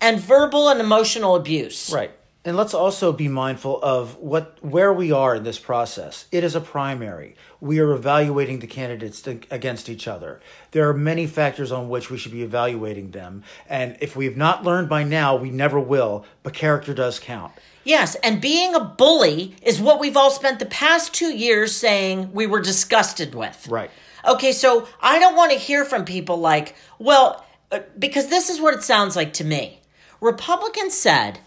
and 0.00 0.18
verbal 0.18 0.68
and 0.68 0.80
emotional 0.80 1.36
abuse. 1.36 1.92
Right. 1.92 2.10
And 2.44 2.56
let's 2.56 2.74
also 2.74 3.12
be 3.12 3.28
mindful 3.28 3.78
of 3.82 4.16
what 4.16 4.56
where 4.64 4.92
we 4.92 5.12
are 5.12 5.36
in 5.36 5.44
this 5.44 5.60
process. 5.60 6.24
It 6.32 6.42
is 6.42 6.56
a 6.56 6.60
primary. 6.60 7.36
We 7.62 7.78
are 7.78 7.92
evaluating 7.92 8.58
the 8.58 8.66
candidates 8.66 9.22
to, 9.22 9.38
against 9.48 9.88
each 9.88 10.08
other. 10.08 10.40
There 10.72 10.88
are 10.88 10.92
many 10.92 11.28
factors 11.28 11.70
on 11.70 11.88
which 11.88 12.10
we 12.10 12.18
should 12.18 12.32
be 12.32 12.42
evaluating 12.42 13.12
them, 13.12 13.44
and 13.68 13.96
if 14.00 14.16
we 14.16 14.24
have 14.24 14.36
not 14.36 14.64
learned 14.64 14.88
by 14.88 15.04
now, 15.04 15.36
we 15.36 15.48
never 15.48 15.78
will. 15.78 16.26
But 16.42 16.54
character 16.54 16.92
does 16.92 17.20
count. 17.20 17.52
Yes, 17.84 18.16
and 18.16 18.40
being 18.40 18.74
a 18.74 18.80
bully 18.80 19.54
is 19.62 19.80
what 19.80 20.00
we've 20.00 20.16
all 20.16 20.32
spent 20.32 20.58
the 20.58 20.66
past 20.66 21.14
two 21.14 21.32
years 21.32 21.72
saying 21.72 22.32
we 22.32 22.48
were 22.48 22.60
disgusted 22.60 23.32
with. 23.32 23.68
Right. 23.68 23.92
Okay, 24.26 24.50
so 24.50 24.88
I 25.00 25.20
don't 25.20 25.36
want 25.36 25.52
to 25.52 25.58
hear 25.58 25.84
from 25.84 26.04
people 26.04 26.38
like, 26.38 26.74
well, 26.98 27.46
uh, 27.70 27.78
because 27.96 28.26
this 28.26 28.50
is 28.50 28.60
what 28.60 28.74
it 28.74 28.82
sounds 28.82 29.14
like 29.14 29.32
to 29.34 29.44
me. 29.44 29.78
Republicans 30.20 30.94
said, 30.94 31.38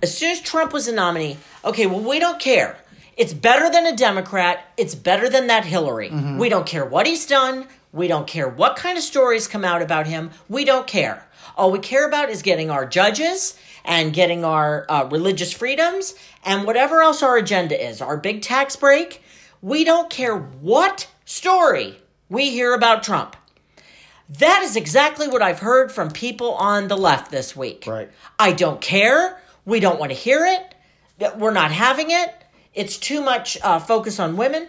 as 0.00 0.16
soon 0.16 0.30
as 0.30 0.40
Trump 0.40 0.72
was 0.72 0.86
a 0.86 0.94
nominee, 0.94 1.38
okay, 1.64 1.86
well, 1.86 2.08
we 2.08 2.20
don't 2.20 2.38
care. 2.38 2.78
It's 3.16 3.32
better 3.32 3.70
than 3.70 3.86
a 3.86 3.96
Democrat. 3.96 4.64
It's 4.76 4.94
better 4.94 5.28
than 5.28 5.46
that 5.46 5.64
Hillary. 5.64 6.10
We 6.10 6.48
don't 6.48 6.66
care 6.66 6.84
what 6.84 7.06
he's 7.06 7.26
done. 7.26 7.66
We 7.92 8.08
don't 8.08 8.26
care 8.26 8.48
what 8.48 8.76
kind 8.76 8.98
of 8.98 9.04
stories 9.04 9.48
come 9.48 9.64
out 9.64 9.80
about 9.80 10.06
him. 10.06 10.30
We 10.48 10.64
don't 10.66 10.86
care. 10.86 11.26
All 11.56 11.70
we 11.72 11.78
care 11.78 12.06
about 12.06 12.28
is 12.28 12.42
getting 12.42 12.70
our 12.70 12.84
judges 12.84 13.58
and 13.86 14.12
getting 14.12 14.44
our 14.44 14.84
uh, 14.90 15.08
religious 15.10 15.52
freedoms 15.52 16.14
and 16.44 16.66
whatever 16.66 17.00
else 17.00 17.22
our 17.22 17.38
agenda 17.38 17.82
is, 17.82 18.02
our 18.02 18.18
big 18.18 18.42
tax 18.42 18.76
break. 18.76 19.22
We 19.62 19.84
don't 19.84 20.10
care 20.10 20.36
what 20.36 21.08
story 21.24 22.02
we 22.28 22.50
hear 22.50 22.74
about 22.74 23.02
Trump. 23.02 23.36
That 24.28 24.60
is 24.62 24.76
exactly 24.76 25.28
what 25.28 25.40
I've 25.40 25.60
heard 25.60 25.90
from 25.90 26.10
people 26.10 26.52
on 26.54 26.88
the 26.88 26.96
left 26.98 27.30
this 27.30 27.56
week. 27.56 27.84
Right. 27.86 28.10
I 28.38 28.52
don't 28.52 28.80
care. 28.80 29.40
We 29.64 29.80
don't 29.80 29.98
want 29.98 30.10
to 30.10 30.18
hear 30.18 30.44
it. 30.44 30.74
We're 31.38 31.52
not 31.52 31.70
having 31.70 32.10
it. 32.10 32.34
It's 32.76 32.98
too 32.98 33.22
much 33.22 33.58
uh, 33.62 33.80
focus 33.80 34.20
on 34.20 34.36
women. 34.36 34.68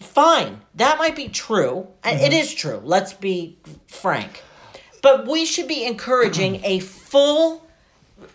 Fine. 0.00 0.60
That 0.74 0.98
might 0.98 1.16
be 1.16 1.28
true. 1.28 1.86
And 2.04 2.20
It 2.20 2.32
is 2.32 2.52
true. 2.52 2.80
Let's 2.84 3.12
be 3.12 3.56
frank. 3.86 4.42
But 5.02 5.26
we 5.26 5.44
should 5.44 5.68
be 5.68 5.86
encouraging 5.86 6.64
a 6.64 6.80
full 6.80 7.66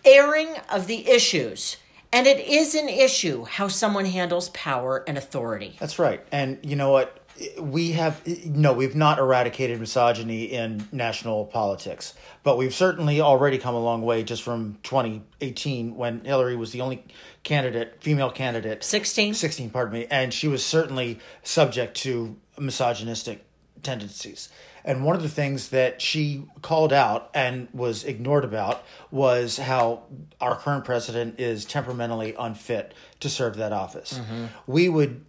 airing 0.04 0.56
of 0.70 0.86
the 0.86 1.08
issues. 1.08 1.76
And 2.12 2.26
it 2.26 2.40
is 2.40 2.74
an 2.74 2.88
issue 2.88 3.44
how 3.44 3.68
someone 3.68 4.06
handles 4.06 4.48
power 4.50 5.04
and 5.06 5.18
authority. 5.18 5.76
That's 5.78 5.98
right. 5.98 6.24
And 6.32 6.58
you 6.62 6.76
know 6.76 6.90
what? 6.90 7.23
We 7.58 7.92
have 7.92 8.24
no, 8.46 8.72
we've 8.72 8.94
not 8.94 9.18
eradicated 9.18 9.80
misogyny 9.80 10.44
in 10.44 10.88
national 10.92 11.46
politics, 11.46 12.14
but 12.42 12.56
we've 12.56 12.74
certainly 12.74 13.20
already 13.20 13.58
come 13.58 13.74
a 13.74 13.80
long 13.80 14.02
way 14.02 14.22
just 14.22 14.42
from 14.42 14.78
2018 14.84 15.96
when 15.96 16.24
Hillary 16.24 16.54
was 16.54 16.70
the 16.70 16.80
only 16.80 17.04
candidate, 17.42 17.96
female 18.00 18.30
candidate, 18.30 18.84
16? 18.84 19.34
16, 19.34 19.70
pardon 19.70 19.94
me, 19.94 20.06
and 20.10 20.32
she 20.32 20.46
was 20.46 20.64
certainly 20.64 21.18
subject 21.42 21.96
to 21.98 22.36
misogynistic 22.58 23.44
tendencies. 23.82 24.48
And 24.84 25.04
one 25.04 25.16
of 25.16 25.22
the 25.22 25.28
things 25.28 25.70
that 25.70 26.02
she 26.02 26.44
called 26.60 26.92
out 26.92 27.30
and 27.32 27.68
was 27.72 28.04
ignored 28.04 28.44
about 28.44 28.84
was 29.10 29.56
how 29.56 30.02
our 30.40 30.56
current 30.56 30.84
president 30.84 31.40
is 31.40 31.64
temperamentally 31.64 32.34
unfit 32.38 32.92
to 33.20 33.30
serve 33.30 33.56
that 33.56 33.72
office. 33.72 34.18
Mm-hmm. 34.18 34.46
We 34.66 34.88
would 34.88 35.24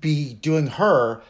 be 0.00 0.32
doing 0.34 0.66
her 0.66 1.22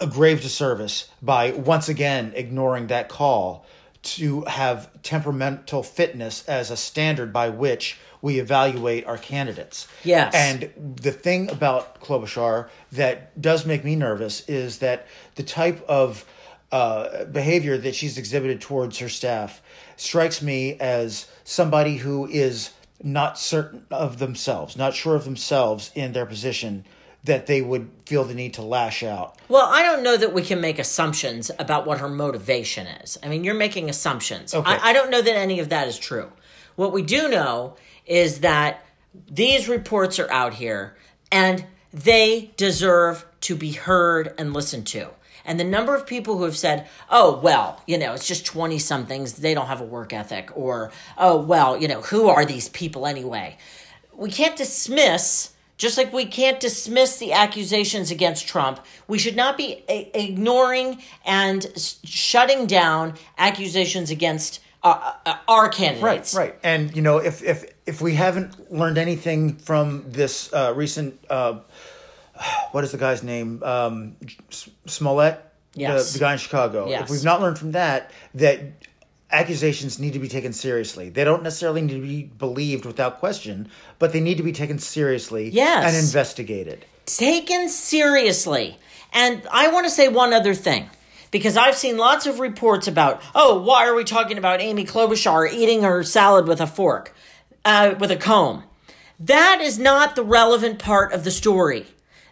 a 0.00 0.06
grave 0.06 0.40
disservice 0.40 1.08
by 1.22 1.52
once 1.52 1.88
again 1.88 2.32
ignoring 2.34 2.88
that 2.88 3.08
call 3.08 3.64
to 4.02 4.42
have 4.42 4.90
temperamental 5.02 5.82
fitness 5.82 6.46
as 6.46 6.70
a 6.70 6.76
standard 6.76 7.32
by 7.32 7.48
which 7.48 7.98
we 8.20 8.38
evaluate 8.38 9.06
our 9.06 9.18
candidates. 9.18 9.88
Yes. 10.02 10.34
And 10.34 10.96
the 10.96 11.12
thing 11.12 11.50
about 11.50 12.00
Klobuchar 12.00 12.68
that 12.92 13.40
does 13.40 13.66
make 13.66 13.84
me 13.84 13.96
nervous 13.96 14.46
is 14.48 14.78
that 14.78 15.06
the 15.36 15.42
type 15.42 15.84
of 15.88 16.24
uh, 16.70 17.24
behavior 17.26 17.78
that 17.78 17.94
she's 17.94 18.18
exhibited 18.18 18.60
towards 18.60 18.98
her 18.98 19.08
staff 19.08 19.62
strikes 19.96 20.42
me 20.42 20.78
as 20.80 21.28
somebody 21.44 21.98
who 21.98 22.26
is 22.26 22.70
not 23.02 23.38
certain 23.38 23.86
of 23.90 24.18
themselves, 24.18 24.76
not 24.76 24.94
sure 24.94 25.14
of 25.14 25.24
themselves 25.24 25.90
in 25.94 26.12
their 26.12 26.26
position, 26.26 26.84
that 27.24 27.46
they 27.46 27.62
would 27.62 27.90
feel 28.06 28.24
the 28.24 28.34
need 28.34 28.54
to 28.54 28.62
lash 28.62 29.02
out. 29.02 29.38
Well, 29.48 29.66
I 29.66 29.82
don't 29.82 30.02
know 30.02 30.16
that 30.16 30.34
we 30.34 30.42
can 30.42 30.60
make 30.60 30.78
assumptions 30.78 31.50
about 31.58 31.86
what 31.86 31.98
her 31.98 32.08
motivation 32.08 32.86
is. 32.86 33.18
I 33.22 33.28
mean, 33.28 33.44
you're 33.44 33.54
making 33.54 33.88
assumptions. 33.88 34.54
Okay. 34.54 34.70
I, 34.70 34.90
I 34.90 34.92
don't 34.92 35.10
know 35.10 35.22
that 35.22 35.36
any 35.36 35.58
of 35.58 35.70
that 35.70 35.88
is 35.88 35.98
true. 35.98 36.30
What 36.76 36.92
we 36.92 37.02
do 37.02 37.28
know 37.28 37.76
is 38.06 38.40
that 38.40 38.84
these 39.30 39.68
reports 39.68 40.18
are 40.18 40.30
out 40.30 40.54
here 40.54 40.96
and 41.32 41.64
they 41.92 42.52
deserve 42.56 43.24
to 43.42 43.56
be 43.56 43.72
heard 43.72 44.34
and 44.36 44.52
listened 44.52 44.86
to. 44.88 45.10
And 45.46 45.60
the 45.60 45.64
number 45.64 45.94
of 45.94 46.06
people 46.06 46.38
who 46.38 46.44
have 46.44 46.56
said, 46.56 46.88
oh, 47.10 47.38
well, 47.38 47.82
you 47.86 47.98
know, 47.98 48.14
it's 48.14 48.26
just 48.26 48.46
20 48.46 48.78
somethings, 48.78 49.34
they 49.34 49.54
don't 49.54 49.66
have 49.66 49.80
a 49.80 49.84
work 49.84 50.12
ethic, 50.12 50.50
or, 50.56 50.90
oh, 51.18 51.36
well, 51.36 51.80
you 51.80 51.86
know, 51.86 52.00
who 52.00 52.28
are 52.28 52.46
these 52.46 52.70
people 52.70 53.06
anyway? 53.06 53.58
We 54.16 54.30
can't 54.30 54.56
dismiss 54.56 55.53
just 55.76 55.98
like 55.98 56.12
we 56.12 56.26
can't 56.26 56.60
dismiss 56.60 57.18
the 57.18 57.32
accusations 57.32 58.10
against 58.10 58.46
Trump, 58.46 58.80
we 59.08 59.18
should 59.18 59.36
not 59.36 59.56
be 59.56 59.82
a- 59.88 60.10
ignoring 60.14 61.02
and 61.24 61.66
s- 61.74 61.98
shutting 62.04 62.66
down 62.66 63.14
accusations 63.38 64.10
against 64.10 64.60
uh, 64.82 65.12
uh, 65.26 65.36
our 65.48 65.68
candidates. 65.68 66.34
Right. 66.34 66.50
right. 66.50 66.58
And 66.62 66.94
you 66.94 67.02
know, 67.02 67.18
if 67.18 67.42
if 67.42 67.64
if 67.86 68.00
we 68.00 68.14
haven't 68.14 68.72
learned 68.72 68.98
anything 68.98 69.56
from 69.56 70.04
this 70.08 70.52
uh, 70.52 70.72
recent, 70.76 71.18
uh, 71.30 71.60
what 72.72 72.84
is 72.84 72.92
the 72.92 72.98
guy's 72.98 73.22
name? 73.22 73.62
Um, 73.62 74.16
Smollett. 74.86 75.40
Yes. 75.76 76.12
The, 76.12 76.18
the 76.18 76.22
guy 76.24 76.32
in 76.34 76.38
Chicago. 76.38 76.88
Yes. 76.88 77.04
If 77.04 77.10
we've 77.10 77.24
not 77.24 77.40
learned 77.40 77.58
from 77.58 77.72
that, 77.72 78.12
that 78.34 78.60
accusations 79.34 79.98
need 79.98 80.12
to 80.12 80.18
be 80.18 80.28
taken 80.28 80.52
seriously. 80.52 81.08
They 81.10 81.24
don't 81.24 81.42
necessarily 81.42 81.82
need 81.82 81.94
to 81.94 82.00
be 82.00 82.22
believed 82.22 82.84
without 82.86 83.18
question, 83.18 83.68
but 83.98 84.12
they 84.12 84.20
need 84.20 84.36
to 84.36 84.42
be 84.42 84.52
taken 84.52 84.78
seriously 84.78 85.50
Yes. 85.50 85.84
and 85.86 85.96
investigated. 85.96 86.84
taken 87.06 87.68
seriously. 87.68 88.78
And 89.12 89.42
I 89.52 89.68
want 89.68 89.84
to 89.86 89.90
say 89.90 90.08
one 90.08 90.32
other 90.32 90.54
thing. 90.54 90.88
Because 91.30 91.56
I've 91.56 91.74
seen 91.76 91.96
lots 91.98 92.26
of 92.26 92.38
reports 92.38 92.86
about, 92.86 93.20
oh, 93.34 93.60
why 93.60 93.86
are 93.88 93.94
we 93.94 94.04
talking 94.04 94.38
about 94.38 94.60
Amy 94.60 94.84
Klobuchar 94.84 95.52
eating 95.52 95.82
her 95.82 96.04
salad 96.04 96.46
with 96.46 96.60
a 96.60 96.66
fork, 96.66 97.12
uh, 97.64 97.96
with 97.98 98.12
a 98.12 98.16
comb? 98.16 98.62
That 99.18 99.60
is 99.60 99.76
not 99.78 100.14
the 100.14 100.22
relevant 100.22 100.78
part 100.78 101.12
of 101.12 101.24
the 101.24 101.32
story. 101.32 101.86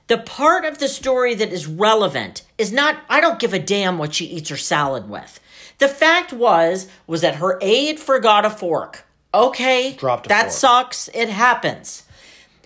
The 0.07 0.19
part 0.19 0.65
of 0.65 0.79
the 0.79 0.89
story 0.89 1.35
that 1.35 1.53
is 1.53 1.67
relevant 1.67 2.43
is 2.59 2.73
not, 2.73 2.97
I 3.09 3.21
don't 3.21 3.41
give 3.41 3.53
a 3.53 3.59
damn 3.59 3.99
what 3.99 4.15
she 4.15 4.27
eats 4.27 4.51
her 4.51 4.57
salad 4.57 5.09
with. 5.09 5.41
The 5.83 5.89
fact 5.89 6.33
was, 6.33 6.87
was 7.09 7.23
that 7.23 7.35
her 7.35 7.59
aide 7.61 7.99
forgot 7.99 8.45
a 8.45 8.51
fork. 8.51 9.05
Okay, 9.35 9.95
Dropped 9.95 10.27
a 10.27 10.29
that 10.29 10.43
fork. 10.45 10.53
sucks. 10.53 11.11
It 11.13 11.29
happens. 11.29 12.05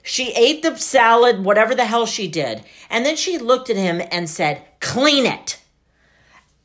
She 0.02 0.34
ate 0.34 0.60
the 0.60 0.76
salad, 0.76 1.42
whatever 1.42 1.74
the 1.74 1.86
hell 1.86 2.04
she 2.04 2.28
did, 2.28 2.62
and 2.90 3.06
then 3.06 3.16
she 3.16 3.38
looked 3.38 3.70
at 3.70 3.76
him 3.76 4.02
and 4.10 4.28
said, 4.28 4.60
Clean 4.80 5.24
it. 5.24 5.58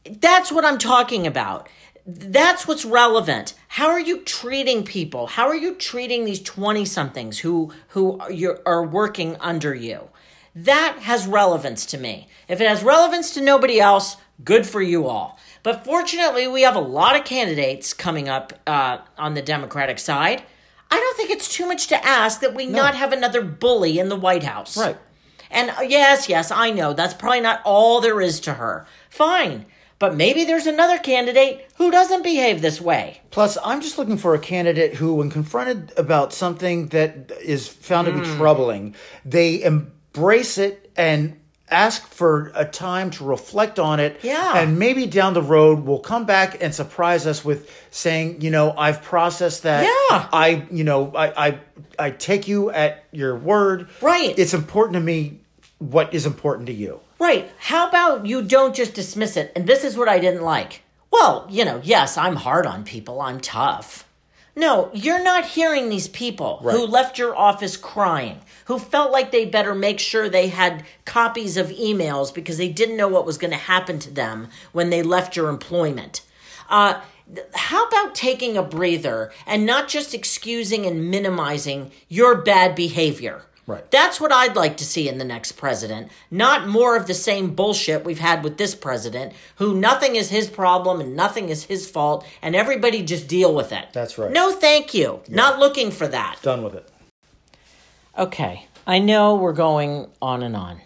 That's 0.03 0.51
what 0.51 0.65
I'm 0.65 0.77
talking 0.77 1.25
about. 1.25 1.69
That's 2.05 2.67
what's 2.67 2.83
relevant. 2.83 3.53
How 3.69 3.87
are 3.87 3.99
you 4.01 4.19
treating 4.19 4.83
people? 4.83 5.27
How 5.27 5.47
are 5.47 5.55
you 5.55 5.73
treating 5.75 6.25
these 6.25 6.41
20 6.41 6.83
somethings 6.83 7.39
who 7.39 7.71
who 7.89 8.19
are, 8.19 8.59
are 8.65 8.85
working 8.85 9.37
under 9.39 9.73
you? 9.73 10.09
That 10.53 10.97
has 11.03 11.27
relevance 11.27 11.85
to 11.87 11.97
me. 11.97 12.27
If 12.49 12.59
it 12.59 12.67
has 12.67 12.83
relevance 12.83 13.33
to 13.35 13.41
nobody 13.41 13.79
else, 13.79 14.17
good 14.43 14.67
for 14.67 14.81
you 14.81 15.07
all. 15.07 15.39
But 15.63 15.85
fortunately, 15.85 16.47
we 16.47 16.63
have 16.63 16.75
a 16.75 16.79
lot 16.81 17.15
of 17.15 17.23
candidates 17.25 17.93
coming 17.93 18.27
up 18.27 18.53
uh, 18.65 18.99
on 19.17 19.33
the 19.35 19.41
Democratic 19.41 19.99
side. 19.99 20.43
I 20.89 20.99
don't 20.99 21.17
think 21.17 21.29
it's 21.29 21.53
too 21.53 21.67
much 21.67 21.87
to 21.87 22.05
ask 22.05 22.41
that 22.41 22.53
we 22.55 22.65
not 22.65 22.95
have 22.95 23.13
another 23.13 23.41
bully 23.41 23.99
in 23.99 24.09
the 24.09 24.15
White 24.15 24.43
House. 24.43 24.75
Right. 24.75 24.97
And 25.49 25.69
uh, 25.71 25.81
yes, 25.81 26.27
yes, 26.29 26.51
I 26.51 26.71
know 26.71 26.93
that's 26.93 27.13
probably 27.13 27.41
not 27.41 27.61
all 27.63 28.01
there 28.01 28.21
is 28.21 28.39
to 28.41 28.53
her. 28.55 28.85
Fine. 29.09 29.65
But 29.99 30.15
maybe 30.15 30.45
there's 30.45 30.65
another 30.65 30.97
candidate 30.97 31.67
who 31.75 31.91
doesn't 31.91 32.23
behave 32.23 32.61
this 32.63 32.81
way. 32.81 33.21
Plus, 33.29 33.55
I'm 33.63 33.81
just 33.81 33.99
looking 33.99 34.17
for 34.17 34.33
a 34.33 34.39
candidate 34.39 34.95
who, 34.95 35.13
when 35.13 35.29
confronted 35.29 35.93
about 35.95 36.33
something 36.33 36.87
that 36.87 37.31
is 37.39 37.67
found 37.67 38.07
to 38.07 38.13
be 38.13 38.25
Hmm. 38.27 38.37
troubling, 38.37 38.95
they 39.23 39.61
embrace 39.61 40.57
it 40.57 40.91
and 40.97 41.39
ask 41.71 42.05
for 42.05 42.51
a 42.53 42.65
time 42.65 43.09
to 43.11 43.23
reflect 43.23 43.79
on 43.79 43.99
it. 43.99 44.19
Yeah. 44.21 44.57
And 44.57 44.77
maybe 44.77 45.07
down 45.07 45.33
the 45.33 45.41
road, 45.41 45.79
we'll 45.79 45.99
come 45.99 46.25
back 46.25 46.61
and 46.61 46.75
surprise 46.75 47.25
us 47.25 47.43
with 47.43 47.71
saying, 47.89 48.41
you 48.41 48.51
know, 48.51 48.73
I've 48.77 49.01
processed 49.01 49.63
that. 49.63 49.83
Yeah. 49.83 50.29
I, 50.31 50.67
you 50.69 50.83
know, 50.83 51.15
I, 51.15 51.47
I, 51.47 51.59
I 51.97 52.11
take 52.11 52.47
you 52.47 52.69
at 52.71 53.05
your 53.11 53.35
word. 53.35 53.89
Right. 54.01 54.37
It's 54.37 54.53
important 54.53 54.95
to 54.95 54.99
me 54.99 55.39
what 55.79 56.13
is 56.13 56.25
important 56.25 56.67
to 56.67 56.73
you. 56.73 56.99
Right. 57.19 57.49
How 57.59 57.87
about 57.87 58.25
you 58.25 58.41
don't 58.41 58.75
just 58.75 58.93
dismiss 58.93 59.37
it? 59.37 59.51
And 59.55 59.67
this 59.67 59.83
is 59.83 59.97
what 59.97 60.09
I 60.09 60.19
didn't 60.19 60.43
like. 60.43 60.83
Well, 61.11 61.47
you 61.49 61.65
know, 61.65 61.81
yes, 61.83 62.17
I'm 62.17 62.35
hard 62.35 62.65
on 62.65 62.83
people, 62.83 63.21
I'm 63.21 63.39
tough. 63.41 64.07
No, 64.61 64.91
you're 64.93 65.23
not 65.23 65.43
hearing 65.43 65.89
these 65.89 66.07
people 66.07 66.57
who 66.57 66.85
left 66.85 67.17
your 67.17 67.35
office 67.35 67.75
crying, 67.75 68.41
who 68.65 68.77
felt 68.77 69.11
like 69.11 69.31
they 69.31 69.43
better 69.43 69.73
make 69.73 69.99
sure 69.99 70.29
they 70.29 70.49
had 70.49 70.85
copies 71.03 71.57
of 71.57 71.69
emails 71.69 72.31
because 72.31 72.59
they 72.59 72.69
didn't 72.69 72.95
know 72.95 73.07
what 73.07 73.25
was 73.25 73.39
going 73.39 73.49
to 73.49 73.57
happen 73.57 73.97
to 73.97 74.11
them 74.11 74.49
when 74.71 74.91
they 74.91 75.01
left 75.01 75.35
your 75.35 75.49
employment. 75.49 76.21
Uh, 76.69 77.01
how 77.55 77.87
about 77.87 78.13
taking 78.13 78.55
a 78.55 78.61
breather 78.61 79.31
and 79.47 79.65
not 79.65 79.87
just 79.87 80.13
excusing 80.13 80.85
and 80.85 81.09
minimizing 81.09 81.89
your 82.07 82.35
bad 82.35 82.75
behavior? 82.75 83.41
Right. 83.71 83.89
That's 83.89 84.19
what 84.19 84.31
I'd 84.33 84.55
like 84.55 84.77
to 84.77 84.85
see 84.85 85.07
in 85.07 85.17
the 85.17 85.25
next 85.25 85.53
president, 85.53 86.11
not 86.29 86.67
more 86.67 86.97
of 86.97 87.07
the 87.07 87.13
same 87.13 87.55
bullshit 87.55 88.03
we've 88.03 88.19
had 88.19 88.43
with 88.43 88.57
this 88.57 88.75
president, 88.75 89.33
who 89.55 89.73
nothing 89.73 90.15
is 90.17 90.29
his 90.29 90.49
problem 90.49 90.99
and 90.99 91.15
nothing 91.15 91.47
is 91.49 91.63
his 91.63 91.89
fault, 91.89 92.25
and 92.41 92.55
everybody 92.55 93.01
just 93.01 93.27
deal 93.29 93.55
with 93.55 93.71
it. 93.71 93.85
That's 93.93 94.17
right. 94.17 94.31
No, 94.31 94.51
thank 94.51 94.93
you. 94.93 95.21
Not 95.29 95.59
looking 95.59 95.89
for 95.91 96.07
that. 96.07 96.39
Done 96.41 96.63
with 96.63 96.75
it. 96.75 96.89
Okay, 98.17 98.67
I 98.85 98.99
know 98.99 99.35
we're 99.35 99.53
going 99.53 100.09
on 100.21 100.43
and 100.43 100.55
on, 100.55 100.81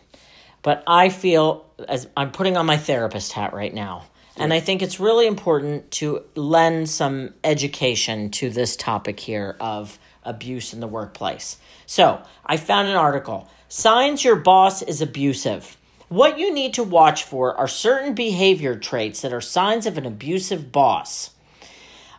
but 0.61 0.83
I 0.85 1.09
feel 1.09 1.65
as 1.89 2.07
I'm 2.15 2.31
putting 2.31 2.55
on 2.55 2.67
my 2.67 2.77
therapist 2.77 3.33
hat 3.33 3.53
right 3.53 3.73
now, 3.73 4.03
and 4.37 4.53
I 4.53 4.59
think 4.59 4.83
it's 4.83 4.99
really 4.99 5.25
important 5.25 5.89
to 5.91 6.23
lend 6.35 6.87
some 6.89 7.33
education 7.43 8.29
to 8.31 8.49
this 8.49 8.75
topic 8.75 9.19
here 9.19 9.55
of 9.59 9.97
abuse 10.25 10.73
in 10.73 10.79
the 10.79 10.87
workplace. 10.87 11.57
So, 11.85 12.21
I 12.45 12.57
found 12.57 12.87
an 12.87 12.95
article 12.95 13.49
Signs 13.67 14.23
Your 14.23 14.35
Boss 14.35 14.81
is 14.81 15.01
Abusive. 15.01 15.77
What 16.07 16.37
you 16.37 16.53
need 16.53 16.75
to 16.75 16.83
watch 16.83 17.23
for 17.23 17.55
are 17.55 17.67
certain 17.67 18.13
behavior 18.13 18.75
traits 18.75 19.21
that 19.21 19.33
are 19.33 19.41
signs 19.41 19.85
of 19.85 19.97
an 19.97 20.05
abusive 20.05 20.71
boss. 20.71 21.31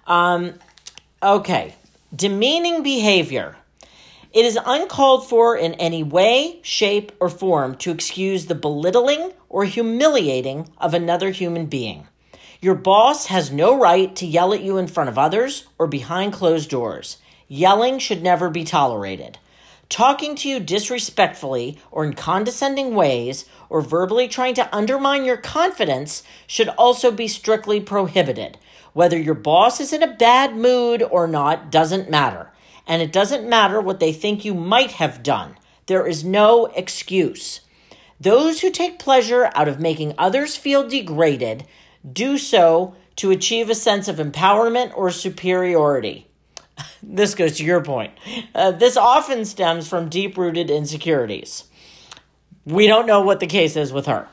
Um, 0.06 0.54
okay, 1.22 1.74
demeaning 2.14 2.82
behavior. 2.82 3.56
It 4.32 4.44
is 4.44 4.58
uncalled 4.66 5.28
for 5.28 5.56
in 5.56 5.74
any 5.74 6.02
way, 6.02 6.58
shape, 6.62 7.12
or 7.20 7.30
form 7.30 7.76
to 7.76 7.90
excuse 7.90 8.46
the 8.46 8.54
belittling 8.54 9.32
or 9.48 9.64
humiliating 9.64 10.68
of 10.78 10.92
another 10.92 11.30
human 11.30 11.66
being. 11.66 12.06
Your 12.60 12.74
boss 12.74 13.26
has 13.26 13.52
no 13.52 13.78
right 13.78 14.14
to 14.16 14.26
yell 14.26 14.52
at 14.52 14.62
you 14.62 14.76
in 14.76 14.88
front 14.88 15.08
of 15.08 15.16
others 15.16 15.66
or 15.78 15.86
behind 15.86 16.32
closed 16.32 16.68
doors. 16.68 17.18
Yelling 17.48 17.98
should 17.98 18.22
never 18.22 18.50
be 18.50 18.64
tolerated. 18.64 19.38
Talking 19.88 20.34
to 20.36 20.48
you 20.48 20.58
disrespectfully 20.58 21.78
or 21.92 22.04
in 22.04 22.14
condescending 22.14 22.94
ways 22.94 23.44
or 23.68 23.80
verbally 23.80 24.26
trying 24.26 24.54
to 24.54 24.74
undermine 24.74 25.24
your 25.24 25.36
confidence 25.36 26.24
should 26.46 26.68
also 26.70 27.12
be 27.12 27.28
strictly 27.28 27.80
prohibited. 27.80 28.58
Whether 28.94 29.18
your 29.18 29.34
boss 29.34 29.78
is 29.80 29.92
in 29.92 30.02
a 30.02 30.12
bad 30.12 30.56
mood 30.56 31.02
or 31.02 31.28
not 31.28 31.70
doesn't 31.70 32.10
matter. 32.10 32.50
And 32.86 33.00
it 33.00 33.12
doesn't 33.12 33.48
matter 33.48 33.80
what 33.80 34.00
they 34.00 34.12
think 34.12 34.44
you 34.44 34.54
might 34.54 34.92
have 34.92 35.22
done. 35.22 35.56
There 35.86 36.06
is 36.06 36.24
no 36.24 36.66
excuse. 36.66 37.60
Those 38.20 38.60
who 38.60 38.70
take 38.70 38.98
pleasure 38.98 39.50
out 39.54 39.68
of 39.68 39.78
making 39.78 40.14
others 40.18 40.56
feel 40.56 40.88
degraded 40.88 41.64
do 42.10 42.38
so 42.38 42.96
to 43.16 43.30
achieve 43.30 43.70
a 43.70 43.74
sense 43.74 44.08
of 44.08 44.16
empowerment 44.16 44.96
or 44.96 45.10
superiority. 45.10 46.25
this 47.02 47.34
goes 47.34 47.56
to 47.58 47.64
your 47.64 47.82
point. 47.82 48.12
Uh, 48.54 48.72
this 48.72 48.96
often 48.96 49.44
stems 49.44 49.88
from 49.88 50.08
deep 50.08 50.36
rooted 50.36 50.70
insecurities. 50.70 51.64
We 52.64 52.86
don't 52.86 53.06
know 53.06 53.20
what 53.20 53.40
the 53.40 53.46
case 53.46 53.76
is 53.76 53.92
with 53.92 54.06
her. 54.06 54.28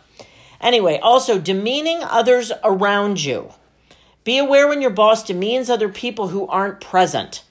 Anyway, 0.60 0.98
also 1.02 1.40
demeaning 1.40 2.02
others 2.04 2.52
around 2.64 3.24
you. 3.24 3.52
Be 4.24 4.38
aware 4.38 4.68
when 4.68 4.82
your 4.82 4.92
boss 4.92 5.24
demeans 5.24 5.70
other 5.70 5.90
people 5.90 6.30
who 6.30 6.48
aren't 6.48 6.80
present. 6.80 7.44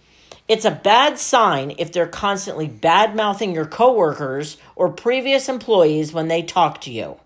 It's 0.48 0.64
a 0.64 0.70
bad 0.70 1.18
sign 1.18 1.74
if 1.78 1.92
they're 1.92 2.06
constantly 2.06 2.66
bad 2.66 3.14
mouthing 3.14 3.54
your 3.54 3.66
coworkers 3.66 4.56
or 4.74 4.88
previous 4.88 5.48
employees 5.48 6.12
when 6.12 6.28
they 6.28 6.42
talk 6.42 6.80
to 6.82 6.90
you. 6.90 7.18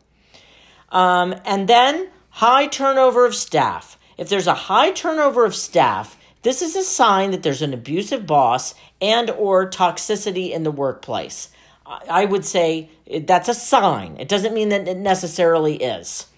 Um, 0.91 1.35
and 1.45 1.69
then 1.69 2.09
high 2.31 2.67
turnover 2.67 3.25
of 3.25 3.35
staff. 3.35 3.99
If 4.19 4.29
there's 4.29 4.47
a 4.47 4.55
high 4.55 4.91
turnover 4.91 5.45
of 5.45 5.55
staff, 5.55 6.17
this 6.47 6.63
is 6.63 6.77
a 6.77 6.85
sign 6.85 7.33
that 7.33 7.43
there's 7.43 7.61
an 7.61 7.75
abusive 7.75 8.25
boss 8.25 8.77
and 9.01 9.31
or 9.31 9.69
toxicity 9.69 10.53
in 10.53 10.63
the 10.63 10.71
workplace. 10.71 11.51
I 11.85 12.25
would 12.25 12.45
say 12.45 12.89
that's 13.23 13.49
a 13.49 13.55
sign. 13.55 14.17
It 14.21 14.29
doesn't 14.29 14.55
mean 14.55 14.69
that 14.69 14.87
it 14.87 14.97
necessarily 14.97 15.75
is. 15.75 16.29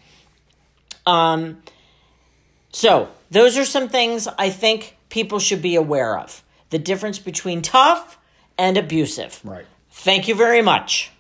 Um, 1.05 1.63
so 2.73 3.11
those 3.31 3.59
are 3.59 3.67
some 3.67 3.91
things 3.91 4.27
I 4.27 4.49
think 4.49 4.97
people 5.11 5.41
should 5.41 5.61
be 5.61 5.77
aware 5.77 6.19
of. 6.19 6.43
The 6.71 6.79
difference 6.79 7.19
between 7.19 7.61
tough 7.61 8.17
and 8.57 8.79
abusive. 8.79 9.43
Right. 9.45 9.67
Thank 9.91 10.27
you 10.27 10.35
very 10.35 10.63
much. 10.63 11.11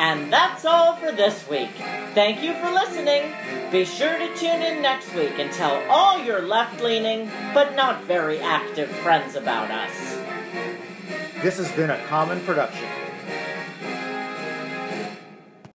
And 0.00 0.32
that's 0.32 0.64
all 0.64 0.96
for 0.96 1.12
this 1.12 1.46
week. 1.46 1.74
Thank 2.14 2.42
you 2.42 2.54
for 2.54 2.70
listening. 2.70 3.34
Be 3.70 3.84
sure 3.84 4.16
to 4.16 4.34
tune 4.34 4.62
in 4.62 4.80
next 4.80 5.14
week 5.14 5.38
and 5.38 5.52
tell 5.52 5.76
all 5.90 6.18
your 6.24 6.40
left 6.40 6.82
leaning 6.82 7.30
but 7.52 7.76
not 7.76 8.04
very 8.04 8.38
active 8.38 8.88
friends 8.88 9.34
about 9.34 9.70
us. 9.70 10.14
This 11.42 11.58
has 11.58 11.70
been 11.72 11.90
a 11.90 12.02
common 12.06 12.40
production. 12.46 12.88